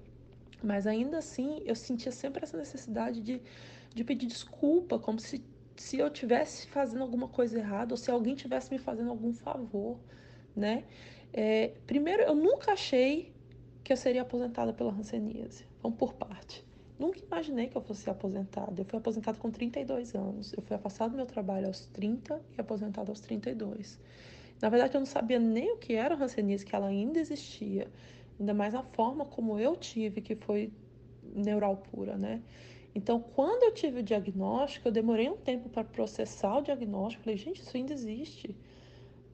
Mas 0.63 0.87
ainda 0.87 1.19
assim, 1.19 1.63
eu 1.67 1.75
sentia 1.75 2.13
sempre 2.13 2.45
essa 2.45 2.57
necessidade 2.57 3.21
de, 3.21 3.43
de 3.93 4.05
pedir 4.05 4.27
desculpa, 4.27 5.01
como 5.01 5.19
se, 5.19 5.45
se 5.77 5.99
eu 5.99 6.09
tivesse 6.11 6.69
fazendo 6.69 7.03
alguma 7.03 7.29
coisa 7.29 7.59
errada 7.59 7.93
ou 7.93 7.99
se 7.99 8.11
alguém 8.11 8.37
tivesse 8.37 8.71
me 8.71 8.79
fazendo 8.79 9.11
algum 9.11 9.33
favor, 9.33 9.99
né? 10.55 10.85
É, 11.37 11.73
primeiro, 11.85 12.23
eu 12.23 12.35
nunca 12.35 12.73
achei 12.73 13.33
que 13.83 13.93
eu 13.93 13.97
seria 13.97 14.23
aposentada 14.23 14.73
pela 14.73 14.93
hanseníase. 14.93 15.67
Vamos 15.83 15.99
por 15.99 16.15
parte. 16.15 16.65
Nunca 16.97 17.19
imaginei 17.19 17.67
que 17.67 17.77
eu 17.77 17.83
fosse 17.83 18.09
aposentada. 18.09 18.81
Eu 18.81 18.85
fui 18.85 18.97
aposentada 18.97 19.37
com 19.37 19.51
32 19.51 20.15
anos. 20.15 20.53
Eu 20.53 20.63
fui 20.63 20.77
afastada 20.77 21.11
do 21.11 21.17
meu 21.17 21.27
trabalho 21.27 21.67
aos 21.67 21.87
30 21.87 22.41
e 22.57 22.61
aposentada 22.61 23.11
aos 23.11 23.19
32. 23.19 23.99
Na 24.63 24.69
verdade, 24.69 24.95
eu 24.95 25.01
não 25.01 25.07
sabia 25.07 25.41
nem 25.41 25.73
o 25.73 25.77
que 25.77 25.95
era 25.95 26.17
o 26.17 26.23
hanseníase, 26.23 26.65
que 26.65 26.75
ela 26.75 26.87
ainda 26.87 27.19
existia. 27.19 27.89
Ainda 28.39 28.55
mais 28.55 28.73
a 28.73 28.85
forma 28.85 29.25
como 29.25 29.59
eu 29.59 29.75
tive, 29.75 30.21
que 30.21 30.37
foi 30.37 30.73
neural 31.35 31.79
pura, 31.79 32.17
né? 32.17 32.43
Então, 32.95 33.21
quando 33.21 33.65
eu 33.65 33.75
tive 33.75 33.99
o 33.99 34.03
diagnóstico, 34.05 34.87
eu 34.87 34.93
demorei 34.93 35.29
um 35.29 35.37
tempo 35.37 35.69
para 35.69 35.83
processar 35.83 36.59
o 36.59 36.63
diagnóstico. 36.63 37.25
Falei, 37.25 37.37
gente, 37.37 37.61
isso 37.61 37.77
ainda 37.77 37.93
existe. 37.93 38.57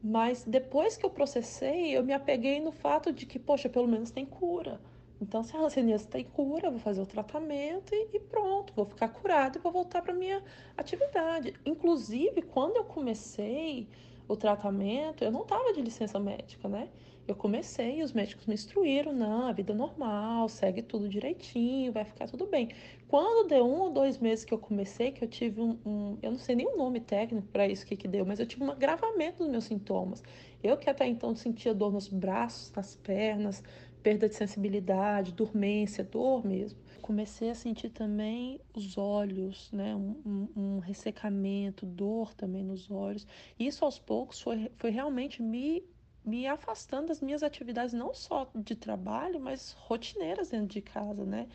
Mas 0.02 0.44
depois 0.44 0.96
que 0.96 1.04
eu 1.04 1.10
processei, 1.10 1.96
eu 1.96 2.02
me 2.02 2.12
apeguei 2.12 2.60
no 2.60 2.72
fato 2.72 3.12
de 3.12 3.26
que, 3.26 3.38
poxa, 3.38 3.68
pelo 3.68 3.86
menos 3.88 4.10
tem 4.10 4.24
cura. 4.24 4.80
Então, 5.20 5.44
se 5.44 5.54
a 5.54 5.60
hanseníase 5.60 6.08
tem 6.08 6.24
cura, 6.24 6.68
eu 6.68 6.70
vou 6.72 6.80
fazer 6.80 7.02
o 7.02 7.06
tratamento 7.06 7.94
e, 7.94 8.16
e 8.16 8.20
pronto, 8.20 8.72
vou 8.74 8.86
ficar 8.86 9.08
curado 9.08 9.58
e 9.58 9.60
vou 9.60 9.70
voltar 9.70 10.00
para 10.00 10.14
minha 10.14 10.42
atividade. 10.76 11.54
Inclusive, 11.66 12.40
quando 12.42 12.76
eu 12.76 12.84
comecei 12.84 13.90
o 14.32 14.36
tratamento, 14.36 15.24
eu 15.24 15.32
não 15.32 15.42
estava 15.42 15.72
de 15.72 15.82
licença 15.82 16.18
médica, 16.20 16.68
né? 16.68 16.88
Eu 17.26 17.34
comecei 17.34 17.98
e 18.00 18.02
os 18.02 18.12
médicos 18.12 18.46
me 18.46 18.54
instruíram, 18.54 19.12
não, 19.12 19.48
a 19.48 19.52
vida 19.52 19.72
é 19.72 19.76
normal, 19.76 20.48
segue 20.48 20.82
tudo 20.82 21.08
direitinho, 21.08 21.92
vai 21.92 22.04
ficar 22.04 22.26
tudo 22.28 22.46
bem. 22.46 22.68
Quando 23.08 23.48
deu 23.48 23.64
um 23.64 23.80
ou 23.80 23.90
dois 23.90 24.18
meses 24.18 24.44
que 24.44 24.54
eu 24.54 24.58
comecei, 24.58 25.10
que 25.12 25.24
eu 25.24 25.28
tive 25.28 25.60
um, 25.60 25.78
um 25.84 26.18
eu 26.22 26.30
não 26.30 26.38
sei 26.38 26.54
nem 26.54 26.66
o 26.66 26.76
nome 26.76 27.00
técnico 27.00 27.46
para 27.48 27.66
isso 27.66 27.84
que 27.84 27.96
que 27.96 28.06
deu, 28.08 28.24
mas 28.24 28.38
eu 28.40 28.46
tive 28.46 28.62
um 28.64 28.70
agravamento 28.70 29.38
dos 29.38 29.48
meus 29.48 29.64
sintomas. 29.64 30.22
Eu 30.62 30.76
que 30.76 30.88
até 30.88 31.06
então 31.06 31.34
sentia 31.34 31.74
dor 31.74 31.92
nos 31.92 32.08
braços, 32.08 32.72
nas 32.72 32.94
pernas, 32.96 33.62
perda 34.02 34.28
de 34.28 34.34
sensibilidade, 34.36 35.32
dormência, 35.32 36.04
dor 36.04 36.46
mesmo. 36.46 36.78
Comecei 37.10 37.50
a 37.50 37.56
sentir 37.56 37.90
também 37.90 38.60
os 38.72 38.96
olhos, 38.96 39.68
né? 39.72 39.96
Um, 39.96 40.22
um, 40.24 40.48
um, 40.56 40.78
ressecamento, 40.78 41.84
dor 41.84 42.32
também 42.34 42.62
nos 42.62 42.88
olhos. 42.88 43.26
Isso 43.58 43.84
aos 43.84 43.98
poucos 43.98 44.40
foi, 44.40 44.70
foi 44.76 44.90
realmente 44.90 45.42
me 45.42 45.82
me 46.24 46.46
afastando 46.46 47.08
das 47.08 47.20
minhas 47.20 47.42
atividades, 47.42 47.92
não 47.92 48.14
só 48.14 48.48
de 48.54 48.76
trabalho, 48.76 49.40
mas 49.40 49.72
rotineiras 49.72 50.50
dentro 50.50 50.68
de 50.68 50.80
casa, 50.80 51.24
né? 51.24 51.48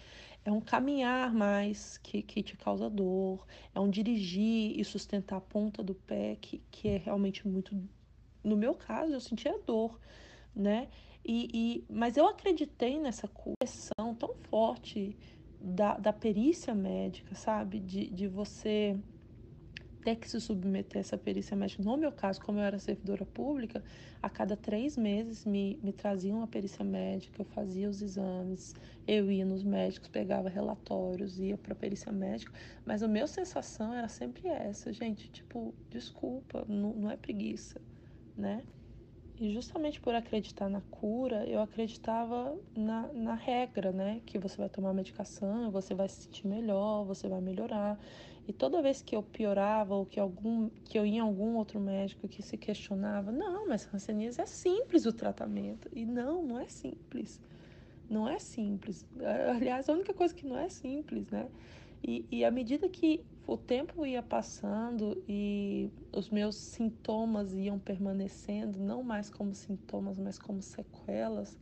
É 0.44 0.52
um 0.52 0.60
caminhar 0.60 1.34
mais 1.34 1.98
que, 2.00 2.22
que 2.22 2.44
te 2.44 2.58
causa 2.58 2.90
dor, 2.90 3.48
é 3.74 3.80
um 3.80 3.90
dirigir 3.90 4.78
e 4.78 4.84
sustentar 4.84 5.38
a 5.38 5.42
ponta 5.42 5.82
do 5.82 5.96
pé, 5.96 6.36
que, 6.42 6.62
que 6.70 6.90
é 6.90 6.98
realmente 6.98 7.48
muito. 7.48 7.82
No 8.44 8.58
meu 8.58 8.76
caso, 8.76 9.14
eu 9.14 9.22
sentia 9.22 9.58
dor, 9.66 9.98
né? 10.54 10.90
E, 11.24 11.50
e, 11.54 11.86
mas 11.90 12.18
eu 12.18 12.28
acreditei 12.28 13.00
nessa 13.00 13.28
correção 13.28 14.14
tão 14.14 14.36
forte 14.50 15.18
da, 15.66 15.98
da 15.98 16.14
perícia 16.14 16.76
médica, 16.76 17.34
sabe? 17.34 17.80
De, 17.80 18.08
de 18.12 18.28
você 18.28 18.96
ter 20.04 20.18
que 20.18 20.30
se 20.30 20.40
submeter 20.40 21.00
a 21.00 21.02
essa 21.02 21.18
perícia 21.18 21.58
médica. 21.58 21.82
No 21.82 21.98
meu 21.98 22.12
caso, 22.12 22.40
como 22.40 22.60
eu 22.60 22.64
era 22.64 22.78
servidora 22.78 23.26
pública, 23.26 23.84
a 24.22 24.30
cada 24.30 24.56
três 24.56 24.96
meses 24.96 25.44
me, 25.44 25.80
me 25.82 25.92
traziam 25.92 26.38
uma 26.38 26.48
perícia 26.48 26.86
médica, 26.86 27.42
eu 27.42 27.46
fazia 27.46 27.90
os 27.90 28.04
exames, 28.04 28.76
eu 29.08 29.32
ia 29.32 29.44
nos 29.44 29.64
médicos, 29.64 30.08
pegava 30.08 30.48
relatórios, 30.48 31.40
ia 31.40 31.58
para 31.58 31.74
a 31.74 31.76
perícia 31.76 32.12
médica, 32.12 32.54
mas 32.86 33.02
a 33.02 33.08
minha 33.08 33.26
sensação 33.26 33.92
era 33.92 34.08
sempre 34.08 34.48
essa, 34.48 34.94
gente, 34.94 35.28
tipo, 35.30 35.74
desculpa, 35.90 36.64
não, 36.68 36.94
não 36.94 37.10
é 37.10 37.18
preguiça, 37.18 37.82
né? 38.38 38.64
E 39.38 39.54
justamente 39.54 40.00
por 40.00 40.16
acreditar 40.16 40.70
na 40.70 40.80
cura, 40.90 41.46
eu 41.46 41.62
acreditava 41.62 42.58
na, 42.74 43.12
na 43.12 43.36
regra, 43.36 43.92
né? 43.92 44.22
Que 44.26 44.40
você 44.40 44.56
vai 44.58 44.70
tomar 44.70 44.94
medicação, 44.94 45.70
você 45.72 45.94
vai 45.94 46.08
se 46.08 46.24
sentir 46.24 46.48
melhor, 46.48 47.04
você 47.04 47.28
vai 47.28 47.42
melhorar. 47.42 48.00
E 48.48 48.54
toda 48.54 48.82
vez 48.82 49.02
que 49.02 49.14
eu 49.16 49.22
piorava 49.22 49.94
ou 49.94 50.06
que, 50.06 50.20
algum, 50.20 50.70
que 50.86 50.98
eu 50.98 51.06
ia 51.06 51.18
em 51.18 51.20
algum 51.20 51.56
outro 51.56 51.80
médico 51.80 52.30
que 52.30 52.42
se 52.42 52.58
questionava, 52.58 53.32
não, 53.32 53.68
mas 53.68 53.92
hanseníase 53.94 54.40
é 54.40 54.46
simples 54.46 55.06
o 55.06 55.12
tratamento. 55.12 55.90
E 55.92 56.06
não, 56.06 56.42
não 56.42 56.60
é 56.60 56.70
simples. 56.70 57.42
Não 58.10 58.30
é 58.30 58.40
simples. 58.40 59.06
Aliás, 59.50 59.90
a 59.90 59.94
única 59.94 60.14
coisa 60.14 60.34
que 60.34 60.46
não 60.46 60.58
é 60.58 60.70
simples, 60.70 61.28
né? 61.30 61.50
E, 62.08 62.24
e 62.32 62.46
à 62.46 62.52
medida 62.52 62.88
que 62.88 63.26
o 63.48 63.58
tempo 63.58 64.06
ia 64.06 64.22
passando 64.22 65.24
e 65.28 65.90
os 66.12 66.30
meus 66.30 66.56
sintomas 66.56 67.54
iam 67.54 67.80
permanecendo, 67.80 68.80
não 68.80 69.02
mais 69.02 69.30
como 69.30 69.56
sintomas, 69.56 70.20
mas 70.20 70.38
como 70.38 70.62
sequelas, 70.62 71.58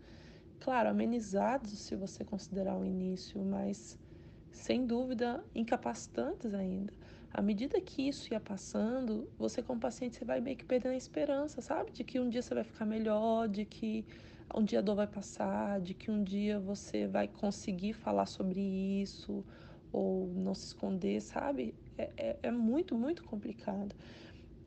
claro, 0.60 0.90
amenizados 0.90 1.80
se 1.80 1.96
você 1.96 2.26
considerar 2.26 2.78
o 2.78 2.84
início, 2.84 3.42
mas 3.42 3.98
sem 4.52 4.86
dúvida 4.86 5.42
incapacitantes 5.56 6.54
ainda. 6.54 6.94
À 7.34 7.42
medida 7.42 7.80
que 7.82 8.08
isso 8.08 8.34
ia 8.34 8.40
passando, 8.40 9.28
você 9.38 9.64
como 9.64 9.80
paciente 9.80 10.18
você 10.18 10.26
vai 10.26 10.42
meio 10.42 10.58
que 10.58 10.66
perdendo 10.66 10.92
a 10.92 10.98
esperança, 10.98 11.62
sabe? 11.62 11.92
De 11.92 12.04
que 12.04 12.20
um 12.20 12.30
dia 12.30 12.42
você 12.42 12.54
vai 12.54 12.64
ficar 12.64 12.86
melhor, 12.86 13.48
de 13.48 13.66
que 13.66 14.06
um 14.54 14.64
dia 14.64 14.80
a 14.80 14.82
dor 14.82 14.96
vai 14.96 15.08
passar, 15.08 15.82
de 15.82 15.94
que 15.94 16.12
um 16.12 16.24
dia 16.24 16.60
você 16.60 17.08
vai 17.08 17.28
conseguir 17.28 17.94
falar 17.94 18.26
sobre 18.28 18.62
isso, 18.62 19.44
ou 19.94 20.34
não 20.34 20.56
se 20.56 20.66
esconder, 20.66 21.22
sabe? 21.22 21.76
É, 21.98 22.12
é, 22.18 22.40
é, 22.44 22.52
muito, 22.52 22.96
muito 22.96 23.24
complicado. 23.24 23.96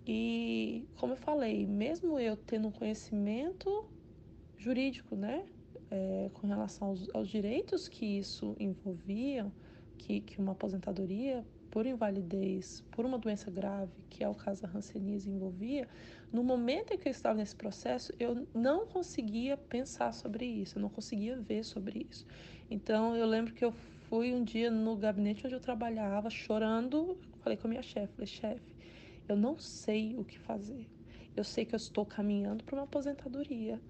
E, 0.06 0.88
como 0.94 1.14
eu 1.14 1.16
falei, 1.16 1.66
mesmo 1.66 2.18
eu 2.18 2.36
tendo 2.36 2.68
um 2.68 2.70
conhecimento 2.70 3.68
jurídico, 4.56 5.16
né, 5.16 5.44
é, 5.90 6.30
com 6.32 6.46
relação 6.46 6.88
aos, 6.88 7.08
aos, 7.12 7.28
direitos 7.28 7.88
que 7.88 8.06
isso 8.06 8.56
envolvia, 8.58 9.52
que, 9.98 10.20
que 10.20 10.38
uma 10.38 10.52
aposentadoria 10.52 11.44
por 11.68 11.84
invalidez, 11.84 12.82
por 12.90 13.04
uma 13.04 13.18
doença 13.18 13.50
grave, 13.50 13.92
que 14.08 14.22
é 14.22 14.28
o 14.28 14.34
caso 14.34 14.62
da 14.62 14.68
hanseníase, 14.68 15.28
envolvia, 15.28 15.88
no 16.32 16.42
momento 16.42 16.94
em 16.94 16.98
que 16.98 17.08
eu 17.08 17.10
estava 17.10 17.36
nesse 17.38 17.54
processo, 17.54 18.12
eu 18.18 18.46
não 18.54 18.86
conseguia 18.86 19.56
pensar 19.56 20.12
sobre 20.12 20.46
isso, 20.46 20.78
eu 20.78 20.82
não 20.82 20.88
conseguia 20.88 21.36
ver 21.36 21.64
sobre 21.64 22.06
isso. 22.10 22.24
Então, 22.70 23.16
eu 23.16 23.26
lembro 23.26 23.52
que 23.52 23.64
eu 23.64 23.74
fui 24.08 24.32
um 24.32 24.44
dia 24.44 24.70
no 24.70 24.96
gabinete 24.96 25.46
onde 25.46 25.54
eu 25.54 25.60
trabalhava, 25.60 26.30
chorando. 26.30 27.18
Falei 27.38 27.56
com 27.56 27.66
a 27.66 27.70
minha 27.70 27.82
chefe: 27.82 28.14
falei, 28.14 28.26
chefe, 28.26 28.74
eu 29.28 29.36
não 29.36 29.58
sei 29.58 30.16
o 30.16 30.24
que 30.24 30.38
fazer. 30.38 30.88
Eu 31.36 31.44
sei 31.44 31.64
que 31.64 31.74
eu 31.74 31.76
estou 31.76 32.06
caminhando 32.06 32.64
para 32.64 32.76
uma 32.76 32.84
aposentadoria. 32.84 33.80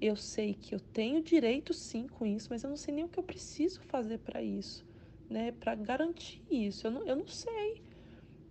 Eu 0.00 0.16
sei 0.16 0.54
que 0.54 0.74
eu 0.74 0.80
tenho 0.80 1.22
direito 1.22 1.72
sim 1.72 2.08
com 2.08 2.26
isso, 2.26 2.48
mas 2.50 2.64
eu 2.64 2.70
não 2.70 2.76
sei 2.76 2.94
nem 2.94 3.04
o 3.04 3.08
que 3.08 3.18
eu 3.18 3.22
preciso 3.24 3.80
fazer 3.82 4.18
para 4.18 4.42
isso, 4.42 4.84
né? 5.28 5.52
Para 5.52 5.74
garantir 5.74 6.42
isso. 6.50 6.86
Eu 6.86 6.90
não, 6.90 7.06
eu 7.06 7.16
não 7.16 7.26
sei. 7.26 7.82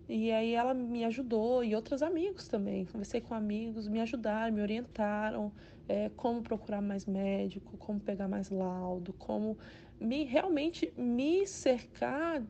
E 0.08 0.30
aí 0.32 0.52
ela 0.54 0.74
me 0.74 1.04
ajudou 1.04 1.64
e 1.64 1.74
outros 1.74 2.02
amigos 2.02 2.48
também. 2.48 2.84
Conversei 2.86 3.20
com 3.20 3.34
amigos, 3.34 3.88
me 3.88 4.00
ajudaram, 4.00 4.54
me 4.54 4.60
orientaram 4.62 5.52
é, 5.88 6.10
como 6.10 6.42
procurar 6.42 6.82
mais 6.82 7.06
médico, 7.06 7.76
como 7.78 8.00
pegar 8.00 8.28
mais 8.28 8.50
laudo, 8.50 9.12
como 9.14 9.58
me 10.02 10.24
realmente 10.24 10.92
me 10.96 11.46
cercar 11.46 12.42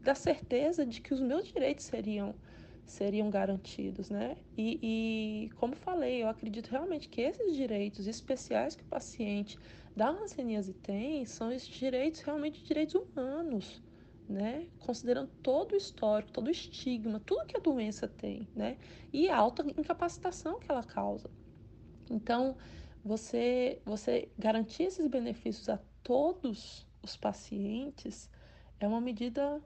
da 0.00 0.14
certeza 0.14 0.84
de 0.84 1.00
que 1.00 1.14
os 1.14 1.20
meus 1.20 1.46
direitos 1.48 1.84
seriam 1.84 2.34
seriam 2.86 3.30
garantidos, 3.30 4.10
né? 4.10 4.36
E, 4.56 4.78
e, 4.82 5.50
como 5.56 5.74
falei, 5.74 6.22
eu 6.22 6.28
acredito 6.28 6.68
realmente 6.68 7.08
que 7.08 7.22
esses 7.22 7.56
direitos 7.56 8.06
especiais 8.06 8.76
que 8.76 8.82
o 8.82 8.86
paciente 8.86 9.58
da 9.96 10.10
hanseníase 10.10 10.74
tem 10.74 11.24
são 11.24 11.50
esses 11.50 11.68
direitos 11.68 12.20
realmente 12.20 12.62
direitos 12.62 12.94
humanos, 12.94 13.82
né? 14.28 14.68
Considerando 14.78 15.30
todo 15.42 15.72
o 15.72 15.76
histórico, 15.76 16.32
todo 16.32 16.48
o 16.48 16.50
estigma, 16.50 17.20
tudo 17.20 17.46
que 17.46 17.56
a 17.56 17.60
doença 17.60 18.06
tem, 18.06 18.48
né? 18.54 18.76
E 19.12 19.28
a 19.28 19.36
alta 19.36 19.64
incapacitação 19.78 20.58
que 20.58 20.70
ela 20.70 20.84
causa. 20.84 21.30
Então, 22.10 22.56
você 23.02 23.80
você 23.84 24.30
garantir 24.38 24.84
esses 24.84 25.06
benefícios 25.06 25.68
a 25.68 25.78
todos 26.02 26.86
os 27.04 27.16
pacientes 27.16 28.30
é 28.80 28.88
uma 28.88 29.00
medida 29.00 29.60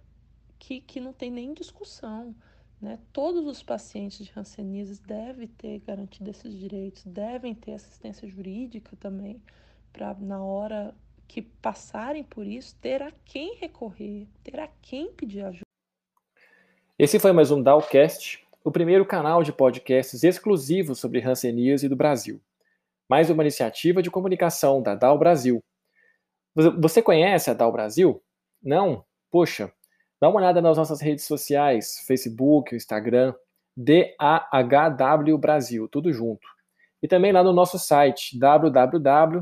que, 0.58 0.80
que 0.80 1.00
não 1.00 1.12
tem 1.12 1.30
nem 1.30 1.54
discussão. 1.54 2.34
Né? 2.80 2.98
Todos 3.12 3.46
os 3.46 3.62
pacientes 3.62 4.24
de 4.24 4.32
Hanseníase 4.36 5.00
devem 5.02 5.46
ter 5.48 5.80
garantido 5.80 6.30
esses 6.30 6.56
direitos, 6.56 7.04
devem 7.04 7.54
ter 7.54 7.72
assistência 7.72 8.28
jurídica 8.28 8.96
também, 8.96 9.42
para 9.92 10.14
na 10.14 10.42
hora 10.42 10.94
que 11.26 11.42
passarem 11.42 12.24
por 12.24 12.46
isso, 12.46 12.76
ter 12.80 13.02
a 13.02 13.12
quem 13.24 13.56
recorrer, 13.56 14.26
ter 14.42 14.58
a 14.58 14.68
quem 14.80 15.12
pedir 15.12 15.44
ajuda. 15.44 15.62
Esse 16.98 17.18
foi 17.18 17.32
mais 17.32 17.50
um 17.50 17.62
Dalcast, 17.62 18.44
o 18.64 18.72
primeiro 18.72 19.06
canal 19.06 19.42
de 19.42 19.52
podcasts 19.52 20.24
exclusivo 20.24 20.94
sobre 20.94 21.20
Hanseníase 21.20 21.88
do 21.88 21.94
Brasil. 21.94 22.40
Mais 23.08 23.30
uma 23.30 23.42
iniciativa 23.42 24.02
de 24.02 24.10
comunicação 24.10 24.82
da 24.82 24.94
Dal 24.94 25.18
Brasil, 25.18 25.62
você 26.54 27.00
conhece 27.02 27.50
a 27.50 27.54
Dal 27.54 27.72
Brasil? 27.72 28.22
Não? 28.62 29.04
Poxa, 29.30 29.72
dá 30.20 30.28
uma 30.28 30.38
olhada 30.38 30.60
nas 30.60 30.76
nossas 30.76 31.00
redes 31.00 31.24
sociais, 31.24 32.04
Facebook, 32.06 32.74
Instagram, 32.74 33.34
DAHW 33.76 35.38
Brasil, 35.38 35.88
tudo 35.88 36.12
junto. 36.12 36.46
E 37.02 37.06
também 37.06 37.30
lá 37.30 37.44
no 37.44 37.52
nosso 37.52 37.78
site 37.78 38.36
www.dahw.org.br. 38.38 39.38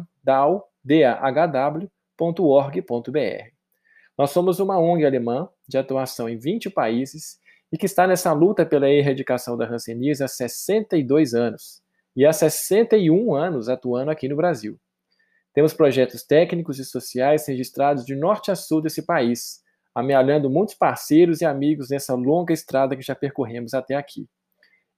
Nós 4.18 4.30
somos 4.30 4.60
uma 4.60 4.78
ONG 4.78 5.04
alemã 5.04 5.48
de 5.68 5.78
atuação 5.78 6.28
em 6.28 6.38
20 6.38 6.70
países 6.70 7.38
e 7.72 7.78
que 7.78 7.86
está 7.86 8.06
nessa 8.06 8.32
luta 8.32 8.64
pela 8.64 8.88
erradicação 8.88 9.56
da 9.56 9.66
hanseníase 9.66 10.22
há 10.22 10.28
62 10.28 11.34
anos 11.34 11.82
e 12.14 12.24
há 12.24 12.32
61 12.32 13.34
anos 13.34 13.68
atuando 13.68 14.10
aqui 14.10 14.28
no 14.28 14.36
Brasil. 14.36 14.78
Temos 15.56 15.72
projetos 15.72 16.22
técnicos 16.22 16.78
e 16.78 16.84
sociais 16.84 17.48
registrados 17.48 18.04
de 18.04 18.14
norte 18.14 18.50
a 18.50 18.54
sul 18.54 18.82
desse 18.82 19.00
país, 19.00 19.62
amealhando 19.94 20.50
muitos 20.50 20.74
parceiros 20.74 21.40
e 21.40 21.46
amigos 21.46 21.88
nessa 21.88 22.14
longa 22.14 22.52
estrada 22.52 22.94
que 22.94 23.00
já 23.00 23.14
percorremos 23.14 23.72
até 23.72 23.94
aqui. 23.94 24.28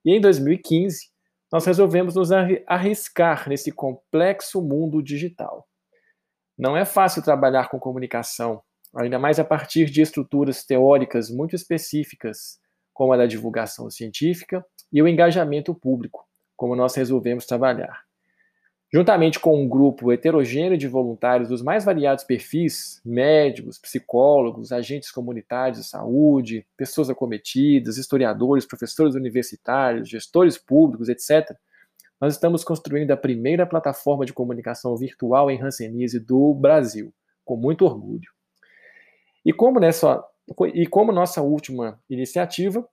E 0.04 0.12
em 0.12 0.20
2015, 0.20 1.10
nós 1.52 1.64
resolvemos 1.64 2.16
nos 2.16 2.30
arriscar 2.66 3.48
nesse 3.48 3.70
complexo 3.70 4.60
mundo 4.60 5.00
digital. 5.00 5.64
Não 6.58 6.76
é 6.76 6.84
fácil 6.84 7.22
trabalhar 7.22 7.68
com 7.68 7.78
comunicação, 7.78 8.60
ainda 8.96 9.16
mais 9.16 9.38
a 9.38 9.44
partir 9.44 9.84
de 9.84 10.02
estruturas 10.02 10.64
teóricas 10.64 11.30
muito 11.30 11.54
específicas, 11.54 12.58
como 12.92 13.12
a 13.12 13.16
da 13.16 13.26
divulgação 13.26 13.88
científica 13.88 14.66
e 14.92 15.00
o 15.00 15.06
engajamento 15.06 15.72
público, 15.72 16.26
como 16.56 16.74
nós 16.74 16.96
resolvemos 16.96 17.46
trabalhar. 17.46 18.07
Juntamente 18.90 19.38
com 19.38 19.62
um 19.62 19.68
grupo 19.68 20.11
heterogêneo 20.11 20.79
de 20.79 20.88
voluntários 20.88 21.51
dos 21.51 21.61
mais 21.61 21.85
variados 21.85 22.24
perfis, 22.24 23.03
médicos, 23.05 23.79
psicólogos, 23.79 24.72
agentes 24.72 25.11
comunitários 25.11 25.79
de 25.79 25.87
saúde, 25.87 26.66
pessoas 26.74 27.11
acometidas, 27.11 27.98
historiadores, 27.98 28.64
professores 28.64 29.14
universitários, 29.14 30.09
gestores 30.09 30.57
públicos, 30.57 31.09
etc., 31.09 31.55
nós 32.20 32.35
estamos 32.35 32.64
construindo 32.64 33.12
a 33.12 33.16
primeira 33.16 33.64
plataforma 33.64 34.24
de 34.24 34.33
comunicação 34.33 34.96
virtual 34.96 35.51
em 35.51 35.62
Hanseníase 35.62 36.18
do 36.18 36.53
Brasil, 36.53 37.14
com 37.44 37.57
muito 37.57 37.85
orgulho. 37.85 38.29
E 39.44 39.53
como, 39.53 39.79
nessa, 39.79 40.24
e 40.74 40.87
como 40.87 41.12
nossa 41.12 41.40
última 41.42 42.01
iniciativa, 42.11 42.88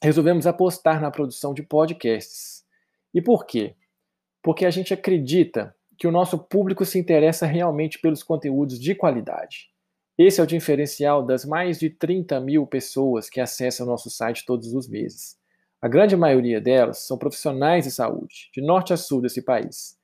resolvemos 0.00 0.46
apostar 0.46 1.00
na 1.00 1.10
produção 1.10 1.52
de 1.52 1.62
podcasts. 1.62 2.64
E 3.12 3.20
por 3.20 3.44
quê? 3.46 3.74
Porque 4.42 4.66
a 4.66 4.70
gente 4.70 4.92
acredita 4.92 5.74
que 5.96 6.06
o 6.06 6.10
nosso 6.10 6.36
público 6.38 6.84
se 6.84 6.98
interessa 6.98 7.46
realmente 7.46 7.98
pelos 7.98 8.22
conteúdos 8.22 8.78
de 8.78 8.94
qualidade. 8.94 9.70
Esse 10.18 10.40
é 10.40 10.44
o 10.44 10.46
diferencial 10.46 11.24
das 11.24 11.44
mais 11.44 11.78
de 11.78 11.88
30 11.88 12.40
mil 12.40 12.66
pessoas 12.66 13.30
que 13.30 13.40
acessam 13.40 13.86
o 13.86 13.88
nosso 13.88 14.10
site 14.10 14.44
todos 14.44 14.74
os 14.74 14.88
meses. 14.88 15.36
A 15.80 15.88
grande 15.88 16.16
maioria 16.16 16.60
delas 16.60 16.98
são 16.98 17.16
profissionais 17.16 17.84
de 17.84 17.90
saúde, 17.90 18.50
de 18.54 18.60
norte 18.60 18.92
a 18.92 18.96
sul 18.96 19.20
desse 19.20 19.42
país. 19.42 19.98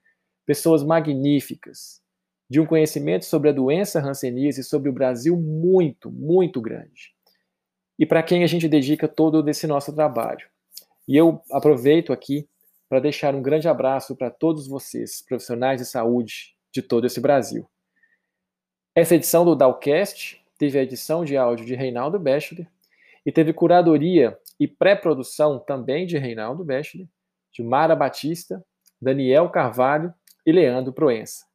Pessoas 0.46 0.82
magníficas, 0.82 2.00
de 2.48 2.58
um 2.58 2.66
conhecimento 2.66 3.24
sobre 3.24 3.50
a 3.50 3.52
doença 3.52 4.00
hanseníase 4.00 4.62
e 4.62 4.64
sobre 4.64 4.88
o 4.88 4.92
Brasil 4.92 5.36
muito, 5.36 6.10
muito 6.10 6.60
grande. 6.60 7.12
E 7.98 8.06
para 8.06 8.22
quem 8.22 8.42
a 8.42 8.46
gente 8.46 8.68
dedica 8.68 9.06
todo 9.06 9.46
esse 9.48 9.66
nosso 9.66 9.92
trabalho. 9.94 10.46
E 11.06 11.16
eu 11.16 11.42
aproveito 11.50 12.12
aqui 12.12 12.48
para 12.88 13.00
deixar 13.00 13.34
um 13.34 13.42
grande 13.42 13.68
abraço 13.68 14.16
para 14.16 14.30
todos 14.30 14.66
vocês, 14.66 15.22
profissionais 15.22 15.80
de 15.80 15.86
saúde 15.86 16.56
de 16.72 16.82
todo 16.82 17.06
esse 17.06 17.20
Brasil. 17.20 17.68
Essa 18.94 19.14
edição 19.14 19.44
do 19.44 19.54
Dalcast 19.54 20.44
teve 20.56 20.78
a 20.78 20.82
edição 20.82 21.24
de 21.24 21.36
áudio 21.36 21.66
de 21.66 21.74
Reinaldo 21.74 22.18
Bechler 22.18 22.66
e 23.24 23.30
teve 23.30 23.52
curadoria 23.52 24.38
e 24.58 24.66
pré-produção 24.66 25.58
também 25.58 26.06
de 26.06 26.18
Reinaldo 26.18 26.64
Bechler, 26.64 27.06
de 27.52 27.62
Mara 27.62 27.94
Batista, 27.94 28.64
Daniel 29.00 29.50
Carvalho 29.50 30.12
e 30.44 30.50
Leandro 30.50 30.92
Proença. 30.92 31.46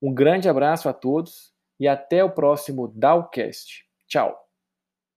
Um 0.00 0.14
grande 0.14 0.48
abraço 0.48 0.88
a 0.88 0.92
todos 0.92 1.52
e 1.78 1.86
até 1.86 2.24
o 2.24 2.30
próximo 2.30 2.88
Dalcast. 2.88 3.84
Tchau! 4.06 4.49